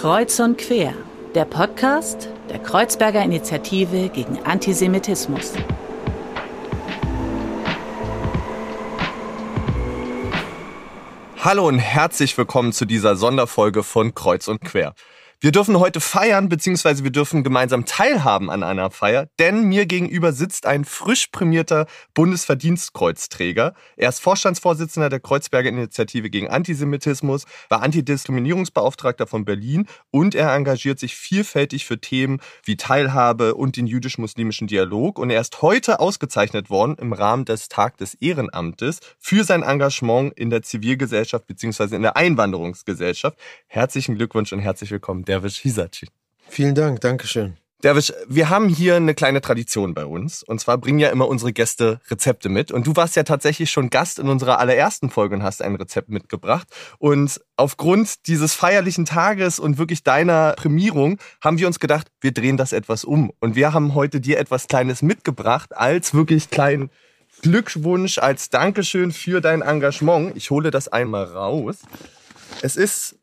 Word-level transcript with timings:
Kreuz 0.00 0.40
und 0.40 0.56
Quer, 0.56 0.94
der 1.34 1.44
Podcast 1.44 2.30
der 2.48 2.58
Kreuzberger 2.58 3.22
Initiative 3.22 4.08
gegen 4.08 4.42
Antisemitismus. 4.46 5.52
Hallo 11.40 11.68
und 11.68 11.78
herzlich 11.80 12.38
willkommen 12.38 12.72
zu 12.72 12.86
dieser 12.86 13.14
Sonderfolge 13.14 13.82
von 13.82 14.14
Kreuz 14.14 14.48
und 14.48 14.62
Quer. 14.62 14.94
Wir 15.42 15.52
dürfen 15.52 15.78
heute 15.78 16.00
feiern, 16.00 16.50
beziehungsweise 16.50 17.02
wir 17.02 17.10
dürfen 17.10 17.42
gemeinsam 17.42 17.86
teilhaben 17.86 18.50
an 18.50 18.62
einer 18.62 18.90
Feier, 18.90 19.30
denn 19.38 19.62
mir 19.62 19.86
gegenüber 19.86 20.34
sitzt 20.34 20.66
ein 20.66 20.84
frisch 20.84 21.28
prämierter 21.28 21.86
Bundesverdienstkreuzträger. 22.12 23.72
Er 23.96 24.08
ist 24.10 24.20
Vorstandsvorsitzender 24.20 25.08
der 25.08 25.20
Kreuzberger 25.20 25.70
Initiative 25.70 26.28
gegen 26.28 26.50
Antisemitismus, 26.50 27.46
war 27.70 27.80
Antidiskriminierungsbeauftragter 27.80 29.26
von 29.26 29.46
Berlin 29.46 29.86
und 30.10 30.34
er 30.34 30.54
engagiert 30.54 30.98
sich 30.98 31.16
vielfältig 31.16 31.86
für 31.86 31.98
Themen 31.98 32.42
wie 32.64 32.76
Teilhabe 32.76 33.54
und 33.54 33.78
den 33.78 33.86
jüdisch-muslimischen 33.86 34.66
Dialog. 34.66 35.18
Und 35.18 35.30
er 35.30 35.40
ist 35.40 35.62
heute 35.62 36.00
ausgezeichnet 36.00 36.68
worden 36.68 36.96
im 37.00 37.14
Rahmen 37.14 37.46
des 37.46 37.70
Tag 37.70 37.96
des 37.96 38.12
Ehrenamtes 38.12 39.00
für 39.18 39.42
sein 39.44 39.62
Engagement 39.62 40.38
in 40.38 40.50
der 40.50 40.60
Zivilgesellschaft 40.60 41.46
beziehungsweise 41.46 41.96
in 41.96 42.02
der 42.02 42.18
Einwanderungsgesellschaft. 42.18 43.38
Herzlichen 43.68 44.16
Glückwunsch 44.16 44.52
und 44.52 44.60
herzlich 44.60 44.90
willkommen. 44.90 45.24
Derwisch 45.30 45.60
Hisachi. 45.60 46.08
Vielen 46.48 46.74
Dank, 46.74 47.02
Dankeschön. 47.02 47.56
Derwisch, 47.84 48.12
wir 48.26 48.50
haben 48.50 48.68
hier 48.68 48.96
eine 48.96 49.14
kleine 49.14 49.40
Tradition 49.40 49.94
bei 49.94 50.04
uns. 50.04 50.42
Und 50.42 50.60
zwar 50.60 50.76
bringen 50.76 50.98
ja 50.98 51.10
immer 51.10 51.28
unsere 51.28 51.52
Gäste 51.52 52.00
Rezepte 52.08 52.48
mit. 52.48 52.72
Und 52.72 52.88
du 52.88 52.96
warst 52.96 53.14
ja 53.14 53.22
tatsächlich 53.22 53.70
schon 53.70 53.90
Gast 53.90 54.18
in 54.18 54.28
unserer 54.28 54.58
allerersten 54.58 55.08
Folge 55.08 55.36
und 55.36 55.44
hast 55.44 55.62
ein 55.62 55.76
Rezept 55.76 56.08
mitgebracht. 56.08 56.66
Und 56.98 57.40
aufgrund 57.56 58.26
dieses 58.26 58.54
feierlichen 58.54 59.04
Tages 59.04 59.60
und 59.60 59.78
wirklich 59.78 60.02
deiner 60.02 60.54
Prämierung 60.54 61.18
haben 61.40 61.58
wir 61.58 61.68
uns 61.68 61.78
gedacht, 61.78 62.08
wir 62.20 62.32
drehen 62.32 62.56
das 62.56 62.72
etwas 62.72 63.04
um. 63.04 63.30
Und 63.38 63.54
wir 63.54 63.72
haben 63.72 63.94
heute 63.94 64.20
dir 64.20 64.40
etwas 64.40 64.66
Kleines 64.66 65.00
mitgebracht 65.00 65.76
als 65.76 66.12
wirklich 66.12 66.50
kleinen 66.50 66.90
Glückwunsch, 67.40 68.18
als 68.18 68.50
Dankeschön 68.50 69.12
für 69.12 69.40
dein 69.40 69.62
Engagement. 69.62 70.36
Ich 70.36 70.50
hole 70.50 70.72
das 70.72 70.88
einmal 70.88 71.22
raus. 71.22 71.76
Es 72.62 72.74
ist 72.74 73.19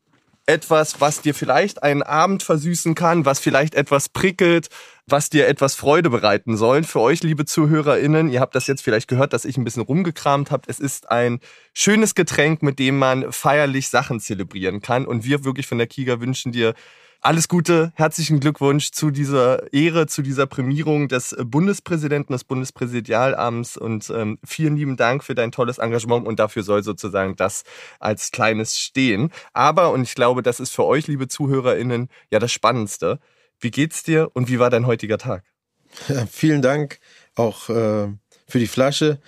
etwas, 0.48 1.00
was 1.00 1.20
dir 1.20 1.34
vielleicht 1.34 1.82
einen 1.82 2.02
Abend 2.02 2.42
versüßen 2.42 2.94
kann, 2.94 3.26
was 3.26 3.38
vielleicht 3.38 3.74
etwas 3.74 4.08
prickelt, 4.08 4.68
was 5.06 5.28
dir 5.28 5.46
etwas 5.46 5.74
Freude 5.74 6.08
bereiten 6.08 6.56
soll. 6.56 6.84
Für 6.84 7.00
euch, 7.00 7.22
liebe 7.22 7.44
ZuhörerInnen, 7.44 8.30
ihr 8.30 8.40
habt 8.40 8.54
das 8.54 8.66
jetzt 8.66 8.82
vielleicht 8.82 9.08
gehört, 9.08 9.34
dass 9.34 9.44
ich 9.44 9.58
ein 9.58 9.64
bisschen 9.64 9.82
rumgekramt 9.82 10.50
habe. 10.50 10.62
Es 10.66 10.80
ist 10.80 11.10
ein 11.10 11.40
schönes 11.74 12.14
Getränk, 12.14 12.62
mit 12.62 12.78
dem 12.78 12.98
man 12.98 13.30
feierlich 13.30 13.90
Sachen 13.90 14.20
zelebrieren 14.20 14.80
kann. 14.80 15.06
Und 15.06 15.24
wir 15.24 15.44
wirklich 15.44 15.66
von 15.66 15.78
der 15.78 15.86
Kiga 15.86 16.18
wünschen 16.18 16.50
dir 16.50 16.74
alles 17.20 17.48
Gute, 17.48 17.92
herzlichen 17.96 18.38
Glückwunsch 18.38 18.92
zu 18.92 19.10
dieser 19.10 19.72
Ehre, 19.72 20.06
zu 20.06 20.22
dieser 20.22 20.46
Prämierung 20.46 21.08
des 21.08 21.36
Bundespräsidenten, 21.44 22.32
des 22.32 22.44
Bundespräsidialamts 22.44 23.76
und 23.76 24.08
ähm, 24.10 24.38
vielen 24.44 24.76
lieben 24.76 24.96
Dank 24.96 25.24
für 25.24 25.34
dein 25.34 25.50
tolles 25.50 25.78
Engagement 25.78 26.26
und 26.26 26.38
dafür 26.38 26.62
soll 26.62 26.84
sozusagen 26.84 27.34
das 27.34 27.64
als 27.98 28.30
kleines 28.30 28.78
stehen. 28.78 29.32
Aber, 29.52 29.90
und 29.90 30.02
ich 30.02 30.14
glaube, 30.14 30.42
das 30.42 30.60
ist 30.60 30.70
für 30.70 30.84
euch, 30.84 31.08
liebe 31.08 31.26
ZuhörerInnen, 31.26 32.08
ja 32.30 32.38
das 32.38 32.52
Spannendste. 32.52 33.18
Wie 33.58 33.72
geht's 33.72 34.04
dir 34.04 34.30
und 34.34 34.48
wie 34.48 34.60
war 34.60 34.70
dein 34.70 34.86
heutiger 34.86 35.18
Tag? 35.18 35.42
Ja, 36.08 36.24
vielen 36.26 36.62
Dank 36.62 37.00
auch 37.34 37.68
äh, 37.68 38.08
für 38.46 38.58
die 38.58 38.68
Flasche. 38.68 39.20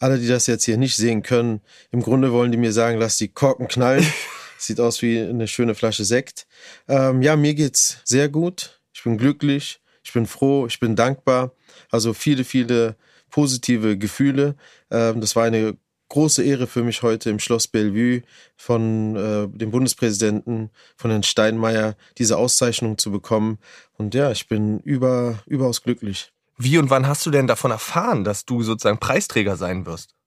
Alle, 0.00 0.18
die 0.18 0.28
das 0.28 0.46
jetzt 0.48 0.64
hier 0.64 0.76
nicht 0.76 0.96
sehen 0.96 1.22
können, 1.22 1.60
im 1.90 2.02
Grunde 2.02 2.32
wollen 2.32 2.52
die 2.52 2.58
mir 2.58 2.72
sagen, 2.72 2.98
lass 2.98 3.16
die 3.16 3.28
Korken 3.28 3.68
knallen. 3.68 4.06
Sieht 4.58 4.80
aus 4.80 5.00
wie 5.02 5.20
eine 5.20 5.48
schöne 5.48 5.74
Flasche 5.74 6.04
Sekt. 6.04 6.46
Ähm, 6.88 7.22
ja, 7.22 7.36
mir 7.36 7.54
geht's 7.54 8.02
sehr 8.04 8.28
gut. 8.28 8.80
Ich 8.92 9.04
bin 9.04 9.16
glücklich, 9.16 9.80
ich 10.02 10.12
bin 10.12 10.26
froh, 10.26 10.66
ich 10.66 10.80
bin 10.80 10.96
dankbar. 10.96 11.52
Also 11.90 12.12
viele, 12.12 12.44
viele 12.44 12.96
positive 13.30 13.96
Gefühle. 13.96 14.56
Ähm, 14.90 15.20
das 15.20 15.36
war 15.36 15.44
eine 15.44 15.76
große 16.08 16.42
Ehre 16.42 16.66
für 16.66 16.82
mich 16.82 17.02
heute 17.02 17.30
im 17.30 17.38
Schloss 17.38 17.68
Bellevue 17.68 18.22
von 18.56 19.14
äh, 19.16 19.48
dem 19.48 19.70
Bundespräsidenten, 19.70 20.70
von 20.96 21.10
Herrn 21.10 21.22
Steinmeier, 21.22 21.96
diese 22.16 22.38
Auszeichnung 22.38 22.98
zu 22.98 23.10
bekommen. 23.10 23.58
Und 23.96 24.14
ja, 24.14 24.32
ich 24.32 24.48
bin 24.48 24.80
über, 24.80 25.42
überaus 25.46 25.82
glücklich. 25.82 26.32
Wie 26.56 26.78
und 26.78 26.90
wann 26.90 27.06
hast 27.06 27.24
du 27.24 27.30
denn 27.30 27.46
davon 27.46 27.70
erfahren, 27.70 28.24
dass 28.24 28.44
du 28.44 28.62
sozusagen 28.62 28.98
Preisträger 28.98 29.56
sein 29.56 29.86
wirst? 29.86 30.17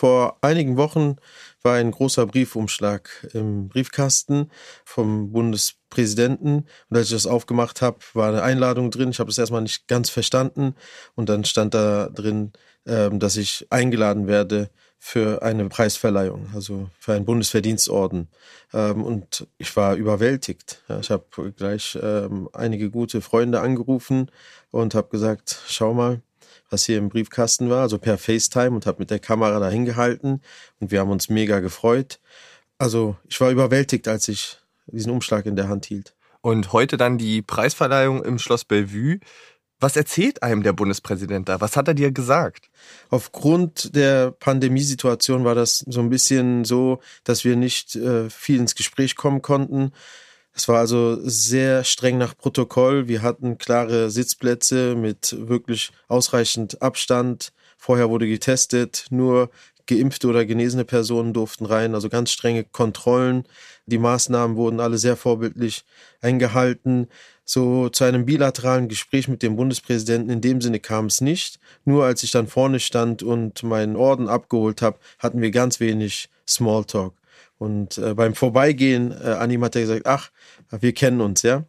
Vor 0.00 0.38
einigen 0.40 0.78
Wochen 0.78 1.16
war 1.62 1.74
ein 1.74 1.90
großer 1.90 2.24
Briefumschlag 2.24 3.28
im 3.34 3.68
Briefkasten 3.68 4.50
vom 4.82 5.30
Bundespräsidenten. 5.30 6.66
Und 6.88 6.96
als 6.96 7.08
ich 7.08 7.12
das 7.12 7.26
aufgemacht 7.26 7.82
habe, 7.82 7.98
war 8.14 8.28
eine 8.28 8.42
Einladung 8.42 8.90
drin. 8.90 9.10
Ich 9.10 9.18
habe 9.18 9.28
das 9.28 9.36
erstmal 9.36 9.60
nicht 9.60 9.88
ganz 9.88 10.08
verstanden. 10.08 10.74
Und 11.16 11.28
dann 11.28 11.44
stand 11.44 11.74
da 11.74 12.08
drin, 12.08 12.54
ähm, 12.86 13.18
dass 13.18 13.36
ich 13.36 13.66
eingeladen 13.68 14.26
werde 14.26 14.70
für 14.98 15.42
eine 15.42 15.68
Preisverleihung, 15.68 16.48
also 16.54 16.88
für 16.98 17.12
einen 17.12 17.26
Bundesverdienstorden. 17.26 18.28
Ähm, 18.72 19.04
und 19.04 19.46
ich 19.58 19.76
war 19.76 19.96
überwältigt. 19.96 20.82
Ich 21.02 21.10
habe 21.10 21.52
gleich 21.54 21.98
ähm, 22.02 22.48
einige 22.54 22.88
gute 22.88 23.20
Freunde 23.20 23.60
angerufen 23.60 24.30
und 24.70 24.94
habe 24.94 25.10
gesagt, 25.10 25.60
schau 25.66 25.92
mal, 25.92 26.22
was 26.70 26.86
hier 26.86 26.98
im 26.98 27.08
Briefkasten 27.08 27.68
war, 27.68 27.82
also 27.82 27.98
per 27.98 28.18
FaceTime 28.18 28.70
und 28.70 28.86
habe 28.86 29.00
mit 29.00 29.10
der 29.10 29.18
Kamera 29.18 29.58
dahin 29.58 29.84
gehalten 29.84 30.40
und 30.78 30.90
wir 30.90 31.00
haben 31.00 31.10
uns 31.10 31.28
mega 31.28 31.60
gefreut. 31.60 32.20
Also 32.78 33.16
ich 33.28 33.40
war 33.40 33.50
überwältigt, 33.50 34.08
als 34.08 34.28
ich 34.28 34.58
diesen 34.86 35.12
Umschlag 35.12 35.46
in 35.46 35.56
der 35.56 35.68
Hand 35.68 35.86
hielt. 35.86 36.14
Und 36.40 36.72
heute 36.72 36.96
dann 36.96 37.18
die 37.18 37.42
Preisverleihung 37.42 38.24
im 38.24 38.38
Schloss 38.38 38.64
Bellevue. 38.64 39.18
Was 39.78 39.96
erzählt 39.96 40.42
einem 40.42 40.62
der 40.62 40.72
Bundespräsident 40.72 41.48
da? 41.48 41.60
Was 41.60 41.76
hat 41.76 41.88
er 41.88 41.94
dir 41.94 42.12
gesagt? 42.12 42.70
Aufgrund 43.08 43.94
der 43.94 44.30
Pandemiesituation 44.30 45.44
war 45.44 45.54
das 45.54 45.78
so 45.78 46.00
ein 46.00 46.10
bisschen 46.10 46.64
so, 46.64 47.00
dass 47.24 47.44
wir 47.44 47.56
nicht 47.56 47.96
äh, 47.96 48.28
viel 48.28 48.58
ins 48.58 48.74
Gespräch 48.74 49.16
kommen 49.16 49.42
konnten. 49.42 49.92
Es 50.60 50.68
war 50.68 50.80
also 50.80 51.18
sehr 51.22 51.84
streng 51.84 52.18
nach 52.18 52.36
Protokoll. 52.36 53.08
Wir 53.08 53.22
hatten 53.22 53.56
klare 53.56 54.10
Sitzplätze 54.10 54.94
mit 54.94 55.34
wirklich 55.48 55.90
ausreichend 56.06 56.82
Abstand. 56.82 57.54
Vorher 57.78 58.10
wurde 58.10 58.28
getestet, 58.28 59.06
nur 59.08 59.48
geimpfte 59.86 60.28
oder 60.28 60.44
genesene 60.44 60.84
Personen 60.84 61.32
durften 61.32 61.64
rein, 61.64 61.94
also 61.94 62.10
ganz 62.10 62.30
strenge 62.30 62.64
Kontrollen. 62.64 63.44
Die 63.86 63.96
Maßnahmen 63.96 64.54
wurden 64.58 64.80
alle 64.80 64.98
sehr 64.98 65.16
vorbildlich 65.16 65.86
eingehalten. 66.20 67.08
So 67.46 67.88
zu 67.88 68.04
einem 68.04 68.26
bilateralen 68.26 68.88
Gespräch 68.88 69.28
mit 69.28 69.42
dem 69.42 69.56
Bundespräsidenten 69.56 70.28
in 70.28 70.42
dem 70.42 70.60
Sinne 70.60 70.78
kam 70.78 71.06
es 71.06 71.22
nicht. 71.22 71.58
Nur 71.86 72.04
als 72.04 72.22
ich 72.22 72.32
dann 72.32 72.48
vorne 72.48 72.80
stand 72.80 73.22
und 73.22 73.62
meinen 73.62 73.96
Orden 73.96 74.28
abgeholt 74.28 74.82
habe, 74.82 74.98
hatten 75.18 75.40
wir 75.40 75.52
ganz 75.52 75.80
wenig 75.80 76.28
Smalltalk. 76.46 77.14
Und 77.60 77.98
äh, 77.98 78.14
beim 78.14 78.34
Vorbeigehen, 78.34 79.12
äh, 79.12 79.32
Anim 79.32 79.62
hat 79.62 79.76
er 79.76 79.82
gesagt, 79.82 80.06
ach, 80.06 80.30
wir 80.70 80.94
kennen 80.94 81.20
uns, 81.20 81.42
ja. 81.42 81.64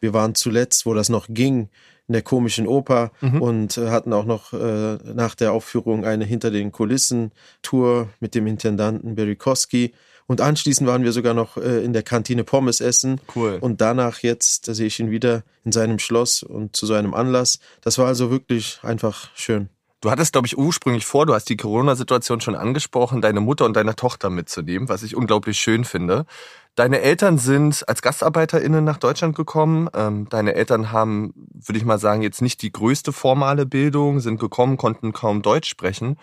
Wir 0.00 0.12
waren 0.12 0.34
zuletzt, 0.34 0.86
wo 0.86 0.92
das 0.92 1.08
noch 1.08 1.28
ging, 1.30 1.68
in 2.08 2.12
der 2.14 2.22
komischen 2.22 2.66
Oper 2.66 3.12
mhm. 3.20 3.42
und 3.42 3.78
äh, 3.78 3.90
hatten 3.90 4.12
auch 4.12 4.24
noch 4.24 4.52
äh, 4.52 4.98
nach 5.14 5.36
der 5.36 5.52
Aufführung 5.52 6.04
eine 6.04 6.24
Hinter 6.24 6.50
den 6.50 6.72
Kulissen 6.72 7.30
Tour 7.62 8.08
mit 8.18 8.34
dem 8.34 8.48
Intendanten 8.48 9.14
Berikowski. 9.14 9.94
Und 10.26 10.40
anschließend 10.40 10.88
waren 10.88 11.04
wir 11.04 11.12
sogar 11.12 11.32
noch 11.32 11.56
äh, 11.56 11.84
in 11.84 11.92
der 11.92 12.02
Kantine 12.02 12.42
Pommes 12.42 12.80
essen. 12.80 13.20
Cool. 13.36 13.58
Und 13.60 13.80
danach 13.80 14.18
jetzt, 14.24 14.66
da 14.66 14.74
sehe 14.74 14.88
ich 14.88 14.98
ihn 14.98 15.12
wieder 15.12 15.44
in 15.64 15.70
seinem 15.70 16.00
Schloss 16.00 16.42
und 16.42 16.74
zu 16.74 16.86
seinem 16.86 17.14
Anlass. 17.14 17.60
Das 17.82 17.98
war 17.98 18.08
also 18.08 18.32
wirklich 18.32 18.80
einfach 18.82 19.30
schön. 19.36 19.68
Du 20.02 20.10
hattest, 20.10 20.32
glaube 20.32 20.46
ich, 20.46 20.58
ursprünglich 20.58 21.06
vor, 21.06 21.24
du 21.24 21.32
hast 21.32 21.48
die 21.48 21.56
Corona-Situation 21.56 22.40
schon 22.42 22.54
angesprochen, 22.54 23.22
deine 23.22 23.40
Mutter 23.40 23.64
und 23.64 23.74
deine 23.76 23.96
Tochter 23.96 24.28
mitzunehmen, 24.28 24.88
was 24.88 25.02
ich 25.02 25.16
unglaublich 25.16 25.58
schön 25.58 25.84
finde. 25.84 26.26
Deine 26.74 27.00
Eltern 27.00 27.38
sind 27.38 27.88
als 27.88 28.02
GastarbeiterInnen 28.02 28.84
nach 28.84 28.98
Deutschland 28.98 29.34
gekommen. 29.34 29.88
Ähm, 29.94 30.28
deine 30.28 30.54
Eltern 30.54 30.92
haben, 30.92 31.32
würde 31.54 31.78
ich 31.78 31.86
mal 31.86 31.98
sagen, 31.98 32.20
jetzt 32.20 32.42
nicht 32.42 32.60
die 32.60 32.70
größte 32.70 33.12
formale 33.12 33.64
Bildung, 33.64 34.20
sind 34.20 34.38
gekommen, 34.38 34.76
konnten 34.76 35.14
kaum 35.14 35.40
Deutsch 35.40 35.70
sprechen. 35.70 36.18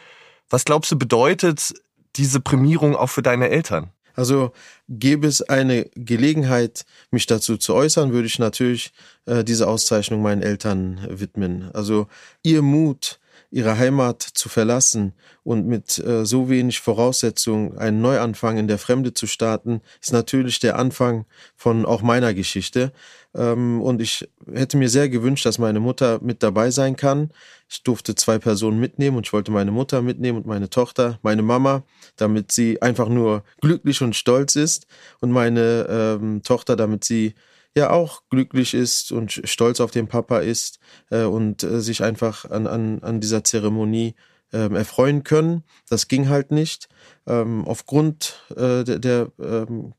Was 0.50 0.66
glaubst 0.66 0.92
du, 0.92 0.98
bedeutet 0.98 1.74
diese 2.16 2.40
Prämierung 2.40 2.96
auch 2.96 3.10
für 3.10 3.24
deine 3.24 3.50
Eltern? 3.50 3.90
Also 4.16 4.52
gäbe 4.88 5.26
es 5.26 5.42
eine 5.42 5.90
Gelegenheit, 5.96 6.86
mich 7.10 7.26
dazu 7.26 7.58
zu 7.58 7.74
äußern, 7.74 8.14
würde 8.14 8.28
ich 8.28 8.38
natürlich 8.38 8.94
äh, 9.26 9.44
diese 9.44 9.68
Auszeichnung 9.68 10.22
meinen 10.22 10.44
Eltern 10.44 11.02
widmen. 11.10 11.72
Also 11.74 12.08
ihr 12.44 12.62
Mut, 12.62 13.20
ihre 13.54 13.78
Heimat 13.78 14.24
zu 14.24 14.50
verlassen 14.50 15.14
und 15.44 15.68
mit 15.68 16.00
äh, 16.00 16.26
so 16.26 16.50
wenig 16.50 16.80
Voraussetzungen 16.80 17.78
einen 17.78 18.02
Neuanfang 18.02 18.58
in 18.58 18.68
der 18.68 18.80
Fremde 18.80 19.14
zu 19.14 19.28
starten, 19.28 19.82
ist 20.02 20.12
natürlich 20.12 20.60
der 20.60 20.80
Anfang 20.80 21.26
von 21.56 21.86
auch 21.86 22.02
meiner 22.02 22.34
Geschichte. 22.34 22.92
Ähm, 23.36 23.80
und 23.80 24.02
ich 24.02 24.28
hätte 24.52 24.78
mir 24.78 24.90
sehr 24.90 25.08
gewünscht, 25.08 25.46
dass 25.46 25.60
meine 25.60 25.80
Mutter 25.80 26.20
mit 26.24 26.42
dabei 26.42 26.72
sein 26.72 26.96
kann. 26.96 27.30
Ich 27.70 27.84
durfte 27.84 28.16
zwei 28.16 28.40
Personen 28.40 28.80
mitnehmen 28.80 29.18
und 29.18 29.28
ich 29.28 29.34
wollte 29.34 29.52
meine 29.52 29.72
Mutter 29.72 30.02
mitnehmen 30.02 30.40
und 30.40 30.48
meine 30.48 30.72
Tochter, 30.72 31.20
meine 31.22 31.44
Mama, 31.44 31.84
damit 32.16 32.52
sie 32.52 32.82
einfach 32.82 33.08
nur 33.08 33.44
glücklich 33.62 34.02
und 34.02 34.16
stolz 34.16 34.56
ist 34.56 34.88
und 35.20 35.30
meine 35.30 35.86
ähm, 35.88 36.42
Tochter, 36.42 36.76
damit 36.76 37.04
sie 37.04 37.36
ja 37.76 37.90
auch 37.90 38.24
glücklich 38.30 38.74
ist 38.74 39.12
und 39.12 39.42
stolz 39.44 39.80
auf 39.80 39.92
den 39.92 40.08
Papa 40.08 40.40
ist 40.40 40.80
äh, 41.10 41.24
und 41.24 41.64
äh, 41.64 41.82
sich 41.82 42.04
einfach 42.04 42.50
an, 42.50 42.68
an, 42.68 43.00
an 43.02 43.20
dieser 43.20 43.44
Zeremonie 43.44 44.16
ähm, 44.52 44.76
erfreuen 44.76 45.24
können. 45.24 45.64
Das 45.90 46.08
ging 46.08 46.30
halt 46.30 46.52
nicht. 46.52 46.88
Ähm, 47.26 47.66
aufgrund 47.66 48.44
äh, 48.56 48.84
der, 48.84 49.00
der 49.00 49.32
ähm, 49.40 49.94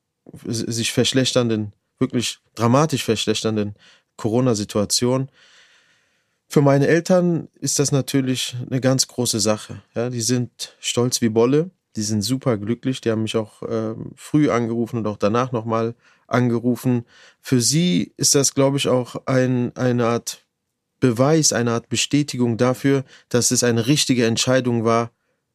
sich 0.45 0.93
verschlechternden, 0.93 1.73
wirklich 1.99 2.39
dramatisch 2.55 3.05
verschlechternden 3.05 3.75
Corona-Situation. 4.17 5.31
Für 6.49 6.63
meine 6.63 6.87
Eltern 6.87 7.49
ist 7.55 7.79
das 7.79 7.91
natürlich 7.91 8.55
eine 8.71 8.81
ganz 8.81 9.09
große 9.09 9.41
Sache. 9.41 9.83
Ja, 9.95 10.11
die 10.11 10.21
sind 10.21 10.77
stolz 10.79 11.21
wie 11.21 11.29
Bolle, 11.29 11.71
die 11.97 12.03
sind 12.03 12.23
super 12.23 12.59
glücklich. 12.59 13.01
Die 13.01 13.11
haben 13.11 13.23
mich 13.23 13.37
auch 13.37 13.63
äh, 13.63 13.95
früh 14.17 14.51
angerufen 14.51 14.99
und 14.99 15.07
auch 15.07 15.17
danach 15.17 15.53
nochmal 15.53 15.95
angerufen. 16.27 17.05
Für 17.41 17.61
sie 17.61 18.13
ist 18.17 18.35
das, 18.35 18.55
glaube 18.55 18.77
ich, 18.77 18.89
auch 18.89 19.27
ein, 19.27 19.75
eine 19.77 20.07
Art 20.07 20.45
Beweis, 21.01 21.53
eine 21.53 21.73
Art 21.73 21.89
Bestätigung 21.89 22.57
dafür, 22.57 23.05
dass 23.29 23.51
es 23.51 23.63
eine 23.63 23.87
richtige 23.87 24.27
Entscheidung 24.27 24.85
war, 24.85 25.11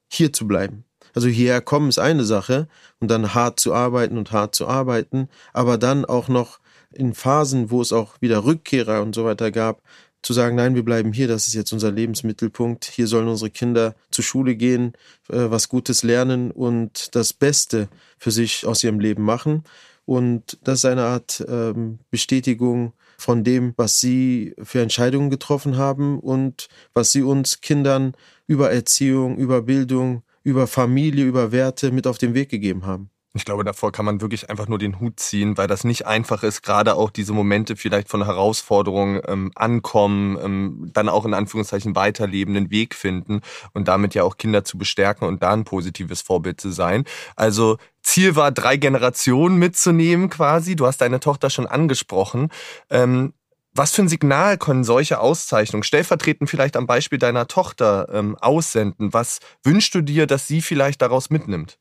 hier 0.08 0.32
zu 0.32 0.48
bleiben. 0.48 0.86
Also 1.16 1.28
hierher 1.28 1.62
kommen 1.62 1.90
ist 1.90 2.00
eine 2.00 2.24
Sache 2.24 2.68
und 3.00 3.10
dann 3.10 3.34
hart 3.34 3.60
zu 3.60 3.74
arbeiten 3.74 4.18
und 4.18 4.32
hart 4.32 4.54
zu 4.54 4.68
arbeiten, 4.68 5.28
aber 5.54 5.78
dann 5.78 6.06
auch 6.06 6.28
noch 6.28 6.60
in 6.92 7.14
Phasen, 7.14 7.72
wo 7.72 7.82
es 7.82 7.94
auch 7.94 8.22
wieder 8.22 8.46
Rückkehrer 8.46 9.02
und 9.02 9.16
so 9.16 9.26
weiter 9.26 9.52
gab, 9.52 9.82
zu 10.22 10.34
sagen, 10.34 10.56
nein, 10.56 10.76
wir 10.76 10.84
bleiben 10.84 11.14
hier, 11.14 11.28
das 11.28 11.48
ist 11.48 11.54
jetzt 11.54 11.72
unser 11.72 11.92
Lebensmittelpunkt, 11.92 12.86
hier 12.86 13.08
sollen 13.08 13.28
unsere 13.28 13.50
Kinder 13.50 13.96
zur 14.12 14.24
Schule 14.24 14.56
gehen, 14.56 14.94
äh, 15.30 15.50
was 15.50 15.70
Gutes 15.70 16.04
lernen 16.04 16.52
und 16.52 17.16
das 17.16 17.34
Beste 17.34 17.90
für 18.18 18.32
sich 18.32 18.66
aus 18.66 18.84
ihrem 18.84 19.00
Leben 19.00 19.24
machen. 19.24 19.64
Und 20.06 20.58
das 20.64 20.80
ist 20.80 20.86
eine 20.86 21.04
Art 21.04 21.46
ähm, 21.48 22.00
Bestätigung 22.10 22.94
von 23.18 23.44
dem, 23.44 23.74
was 23.78 24.00
sie 24.00 24.56
für 24.64 24.82
Entscheidungen 24.82 25.30
getroffen 25.30 25.78
haben 25.78 26.20
und 26.20 26.68
was 26.94 27.12
sie 27.12 27.22
uns 27.22 27.62
Kindern 27.62 28.14
über 28.48 28.72
Erziehung, 28.72 29.38
über 29.38 29.62
Bildung, 29.62 30.24
über 30.44 30.68
Familie, 30.68 31.26
über 31.26 31.52
Werte 31.52 31.92
mit 31.92 32.08
auf 32.08 32.18
den 32.18 32.34
Weg 32.34 32.50
gegeben 32.50 32.86
haben. 32.86 33.12
Ich 33.34 33.46
glaube, 33.46 33.64
davor 33.64 33.92
kann 33.92 34.06
man 34.06 34.22
wirklich 34.22 34.50
einfach 34.50 34.68
nur 34.68 34.80
den 34.80 35.00
Hut 35.00 35.20
ziehen, 35.20 35.56
weil 35.56 35.68
das 35.68 35.84
nicht 35.84 36.08
einfach 36.08 36.42
ist, 36.42 36.64
gerade 36.64 36.96
auch 36.96 37.12
diese 37.12 37.32
Momente 37.32 37.76
vielleicht 37.76 38.10
von 38.10 38.26
Herausforderungen 38.26 39.22
ähm, 39.28 39.52
ankommen, 39.54 40.36
ähm, 40.44 40.90
dann 40.94 41.10
auch 41.10 41.26
in 41.26 41.36
Anführungszeichen 41.36 41.96
weiterleben, 41.96 42.56
einen 42.56 42.72
Weg 42.72 42.96
finden 42.96 43.42
und 43.74 43.88
damit 43.88 44.16
ja 44.16 44.24
auch 44.24 44.38
Kinder 44.38 44.64
zu 44.64 44.80
bestärken 44.80 45.28
und 45.28 45.44
da 45.44 45.54
ein 45.54 45.64
positives 45.64 46.22
Vorbild 46.22 46.60
zu 46.60 46.72
sein. 46.72 47.04
Also 47.36 47.78
Ziel 48.02 48.36
war, 48.36 48.52
drei 48.52 48.78
Generationen 48.78 49.58
mitzunehmen 49.58 50.32
quasi. 50.32 50.76
Du 50.76 50.88
hast 50.88 51.00
deine 51.02 51.20
Tochter 51.20 51.52
schon 51.52 51.68
angesprochen. 51.68 52.50
Ähm, 52.90 53.34
was 53.74 53.92
für 53.92 54.02
ein 54.02 54.10
Signal 54.10 54.58
können 54.58 54.84
solche 54.84 55.20
Auszeichnungen, 55.20 55.84
stellvertretend 55.84 56.50
vielleicht 56.50 56.76
am 56.76 56.88
Beispiel 56.88 57.20
deiner 57.20 57.48
Tochter, 57.48 58.08
ähm, 58.12 58.36
aussenden? 58.38 59.14
Was 59.14 59.40
wünschst 59.64 59.94
du 59.94 60.02
dir, 60.02 60.26
dass 60.26 60.48
sie 60.48 60.64
vielleicht 60.64 61.04
daraus 61.04 61.30
mitnimmt? 61.30 61.78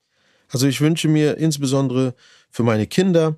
Also 0.51 0.67
ich 0.67 0.81
wünsche 0.81 1.09
mir 1.09 1.37
insbesondere 1.37 2.15
für 2.51 2.63
meine 2.63 2.87
Kinder, 2.87 3.37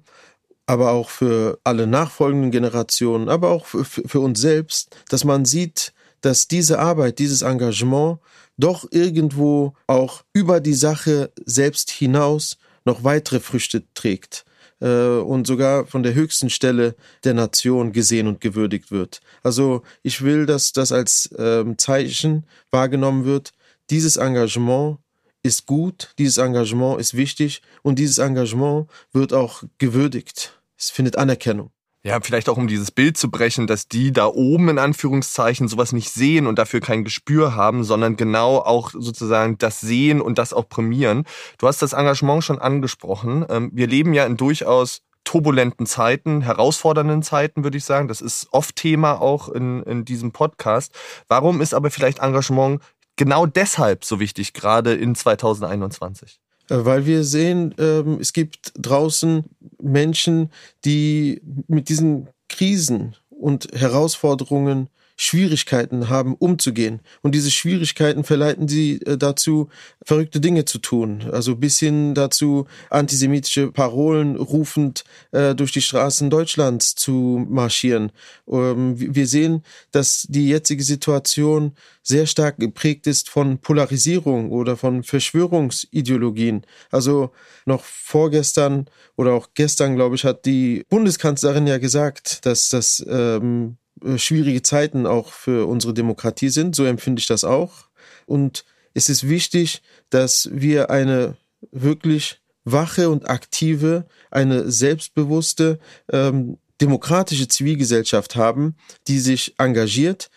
aber 0.66 0.92
auch 0.92 1.10
für 1.10 1.58
alle 1.64 1.86
nachfolgenden 1.86 2.50
Generationen, 2.50 3.28
aber 3.28 3.50
auch 3.50 3.66
für, 3.66 3.84
für 3.84 4.20
uns 4.20 4.40
selbst, 4.40 4.96
dass 5.08 5.24
man 5.24 5.44
sieht, 5.44 5.92
dass 6.20 6.48
diese 6.48 6.78
Arbeit, 6.78 7.18
dieses 7.18 7.42
Engagement 7.42 8.18
doch 8.56 8.86
irgendwo 8.90 9.74
auch 9.86 10.22
über 10.32 10.60
die 10.60 10.74
Sache 10.74 11.32
selbst 11.44 11.90
hinaus 11.90 12.58
noch 12.84 13.04
weitere 13.04 13.40
Früchte 13.40 13.82
trägt 13.94 14.44
äh, 14.80 15.18
und 15.18 15.46
sogar 15.46 15.86
von 15.86 16.02
der 16.02 16.14
höchsten 16.14 16.50
Stelle 16.50 16.94
der 17.24 17.34
Nation 17.34 17.92
gesehen 17.92 18.26
und 18.26 18.40
gewürdigt 18.40 18.90
wird. 18.90 19.20
Also 19.42 19.82
ich 20.02 20.22
will, 20.22 20.46
dass 20.46 20.72
das 20.72 20.92
als 20.92 21.30
ähm, 21.38 21.78
Zeichen 21.78 22.46
wahrgenommen 22.70 23.24
wird. 23.24 23.52
Dieses 23.90 24.16
Engagement 24.16 24.98
ist 25.42 25.66
gut, 25.66 26.14
dieses 26.18 26.38
Engagement 26.38 27.00
ist 27.00 27.16
wichtig 27.16 27.62
und 27.82 27.98
dieses 27.98 28.18
Engagement 28.18 28.88
wird 29.12 29.32
auch 29.32 29.62
gewürdigt. 29.78 30.60
Es 30.76 30.90
findet 30.90 31.16
Anerkennung. 31.16 31.70
Ja, 32.02 32.18
vielleicht 32.22 32.48
auch 32.48 32.56
um 32.56 32.66
dieses 32.66 32.90
Bild 32.90 33.18
zu 33.18 33.30
brechen, 33.30 33.66
dass 33.66 33.86
die 33.86 34.10
da 34.10 34.26
oben 34.26 34.70
in 34.70 34.78
Anführungszeichen 34.78 35.68
sowas 35.68 35.92
nicht 35.92 36.10
sehen 36.10 36.46
und 36.46 36.58
dafür 36.58 36.80
kein 36.80 37.04
Gespür 37.04 37.54
haben, 37.54 37.84
sondern 37.84 38.16
genau 38.16 38.56
auch 38.56 38.92
sozusagen 38.92 39.58
das 39.58 39.80
sehen 39.80 40.22
und 40.22 40.38
das 40.38 40.54
auch 40.54 40.66
prämieren. 40.66 41.24
Du 41.58 41.66
hast 41.66 41.82
das 41.82 41.92
Engagement 41.92 42.42
schon 42.42 42.58
angesprochen. 42.58 43.44
Ähm, 43.50 43.70
wir 43.74 43.86
leben 43.86 44.14
ja 44.14 44.24
in 44.24 44.38
durchaus 44.38 45.02
turbulenten 45.24 45.84
Zeiten, 45.84 46.40
herausfordernden 46.40 47.22
Zeiten, 47.22 47.64
würde 47.64 47.76
ich 47.76 47.84
sagen. 47.84 48.08
Das 48.08 48.22
ist 48.22 48.48
oft 48.50 48.76
Thema 48.76 49.20
auch 49.20 49.50
in, 49.50 49.82
in 49.82 50.06
diesem 50.06 50.32
Podcast. 50.32 50.94
Warum 51.28 51.60
ist 51.60 51.74
aber 51.74 51.90
vielleicht 51.90 52.20
Engagement 52.20 52.80
genau 53.20 53.44
deshalb 53.44 54.02
so 54.02 54.18
wichtig, 54.18 54.54
gerade 54.54 54.94
in 54.94 55.14
2021? 55.14 56.40
Äh, 56.70 56.84
weil 56.86 57.04
wir 57.04 57.22
sehen, 57.22 57.74
ähm, 57.78 58.16
es 58.18 58.32
gibt 58.32 58.72
draußen 58.76 59.44
Menschen, 59.78 60.50
die 60.86 61.42
mit 61.68 61.90
diesen 61.90 62.28
Krisen 62.48 63.14
und 63.28 63.68
Herausforderungen 63.74 64.88
Schwierigkeiten 65.22 66.08
haben, 66.08 66.34
umzugehen. 66.34 67.00
Und 67.20 67.34
diese 67.34 67.50
Schwierigkeiten 67.50 68.24
verleiten 68.24 68.68
sie 68.68 69.02
äh, 69.02 69.18
dazu, 69.18 69.68
verrückte 70.02 70.40
Dinge 70.40 70.64
zu 70.64 70.78
tun. 70.78 71.24
Also 71.30 71.56
bis 71.56 71.78
hin 71.78 72.14
dazu, 72.14 72.66
antisemitische 72.88 73.70
Parolen 73.70 74.36
rufend 74.36 75.04
äh, 75.32 75.54
durch 75.54 75.72
die 75.72 75.82
Straßen 75.82 76.30
Deutschlands 76.30 76.94
zu 76.94 77.44
marschieren. 77.50 78.12
Ähm, 78.48 78.94
wir 78.96 79.26
sehen, 79.26 79.62
dass 79.92 80.26
die 80.26 80.48
jetzige 80.48 80.82
Situation 80.82 81.72
sehr 82.02 82.24
stark 82.24 82.56
geprägt 82.56 83.06
ist 83.06 83.28
von 83.28 83.58
Polarisierung 83.58 84.50
oder 84.50 84.78
von 84.78 85.02
Verschwörungsideologien. 85.02 86.62
Also 86.90 87.30
noch 87.66 87.84
vorgestern 87.84 88.86
oder 89.18 89.34
auch 89.34 89.48
gestern, 89.52 89.96
glaube 89.96 90.16
ich, 90.16 90.24
hat 90.24 90.46
die 90.46 90.86
Bundeskanzlerin 90.88 91.66
ja 91.66 91.76
gesagt, 91.76 92.46
dass 92.46 92.70
das 92.70 93.04
ähm, 93.06 93.76
äh, 93.89 93.89
schwierige 94.16 94.62
Zeiten 94.62 95.06
auch 95.06 95.32
für 95.32 95.66
unsere 95.66 95.94
Demokratie 95.94 96.48
sind. 96.48 96.74
So 96.76 96.84
empfinde 96.84 97.20
ich 97.20 97.26
das 97.26 97.44
auch. 97.44 97.88
Und 98.26 98.64
es 98.94 99.08
ist 99.08 99.28
wichtig, 99.28 99.82
dass 100.10 100.48
wir 100.52 100.90
eine 100.90 101.36
wirklich 101.70 102.40
wache 102.64 103.10
und 103.10 103.28
aktive, 103.28 104.06
eine 104.30 104.70
selbstbewusste, 104.70 105.78
ähm, 106.12 106.58
demokratische 106.80 107.48
Zivilgesellschaft 107.48 108.36
haben, 108.36 108.76
die 109.06 109.18
sich 109.18 109.54
engagiert. 109.58 110.30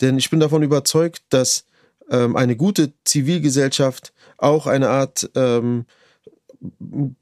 Denn 0.00 0.16
ich 0.18 0.30
bin 0.30 0.40
davon 0.40 0.62
überzeugt, 0.62 1.22
dass 1.30 1.64
ähm, 2.10 2.36
eine 2.36 2.56
gute 2.56 2.92
Zivilgesellschaft 3.04 4.12
auch 4.36 4.66
eine 4.66 4.88
Art 4.90 5.28
ähm, 5.34 5.86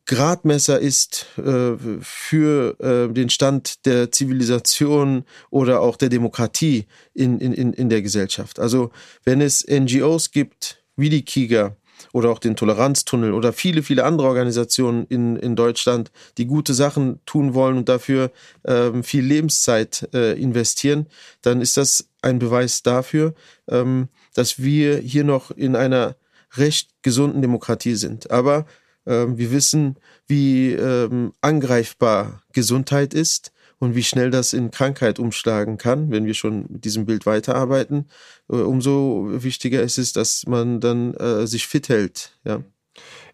Gradmesser 0.06 0.78
ist 0.78 1.26
äh, 1.36 1.76
für 2.00 2.80
äh, 2.80 3.12
den 3.12 3.28
Stand 3.28 3.84
der 3.84 4.10
Zivilisation 4.10 5.24
oder 5.50 5.80
auch 5.82 5.96
der 5.96 6.08
Demokratie 6.08 6.86
in, 7.12 7.38
in, 7.40 7.72
in 7.72 7.88
der 7.90 8.00
Gesellschaft. 8.00 8.58
Also 8.58 8.90
wenn 9.24 9.40
es 9.40 9.66
NGOs 9.68 10.30
gibt, 10.30 10.82
wie 10.96 11.10
die 11.10 11.24
KIGA 11.24 11.76
oder 12.12 12.30
auch 12.30 12.38
den 12.38 12.56
Toleranztunnel 12.56 13.32
oder 13.32 13.52
viele, 13.52 13.82
viele 13.82 14.04
andere 14.04 14.28
Organisationen 14.28 15.06
in, 15.06 15.36
in 15.36 15.56
Deutschland, 15.56 16.10
die 16.38 16.46
gute 16.46 16.72
Sachen 16.74 17.20
tun 17.26 17.54
wollen 17.54 17.76
und 17.76 17.88
dafür 17.88 18.32
ähm, 18.64 19.02
viel 19.02 19.24
Lebenszeit 19.24 20.08
äh, 20.14 20.40
investieren, 20.40 21.06
dann 21.42 21.60
ist 21.60 21.76
das 21.76 22.08
ein 22.22 22.38
Beweis 22.38 22.82
dafür, 22.82 23.34
ähm, 23.68 24.08
dass 24.34 24.62
wir 24.62 24.98
hier 24.98 25.24
noch 25.24 25.50
in 25.50 25.76
einer 25.76 26.16
recht 26.56 26.90
gesunden 27.02 27.42
Demokratie 27.42 27.94
sind. 27.94 28.30
Aber 28.30 28.66
wir 29.06 29.52
wissen, 29.52 29.96
wie 30.26 30.72
ähm, 30.72 31.32
angreifbar 31.40 32.42
Gesundheit 32.52 33.14
ist 33.14 33.52
und 33.78 33.94
wie 33.94 34.02
schnell 34.02 34.30
das 34.30 34.52
in 34.52 34.70
Krankheit 34.70 35.18
umschlagen 35.18 35.78
kann, 35.78 36.10
wenn 36.10 36.26
wir 36.26 36.34
schon 36.34 36.66
mit 36.68 36.84
diesem 36.84 37.06
Bild 37.06 37.26
weiterarbeiten. 37.26 38.06
Äh, 38.50 38.56
umso 38.56 39.26
wichtiger 39.28 39.82
ist 39.82 39.98
es, 39.98 40.12
dass 40.12 40.46
man 40.46 40.80
dann 40.80 41.14
äh, 41.14 41.46
sich 41.46 41.66
fit 41.66 41.88
hält. 41.88 42.38
Ja. 42.44 42.62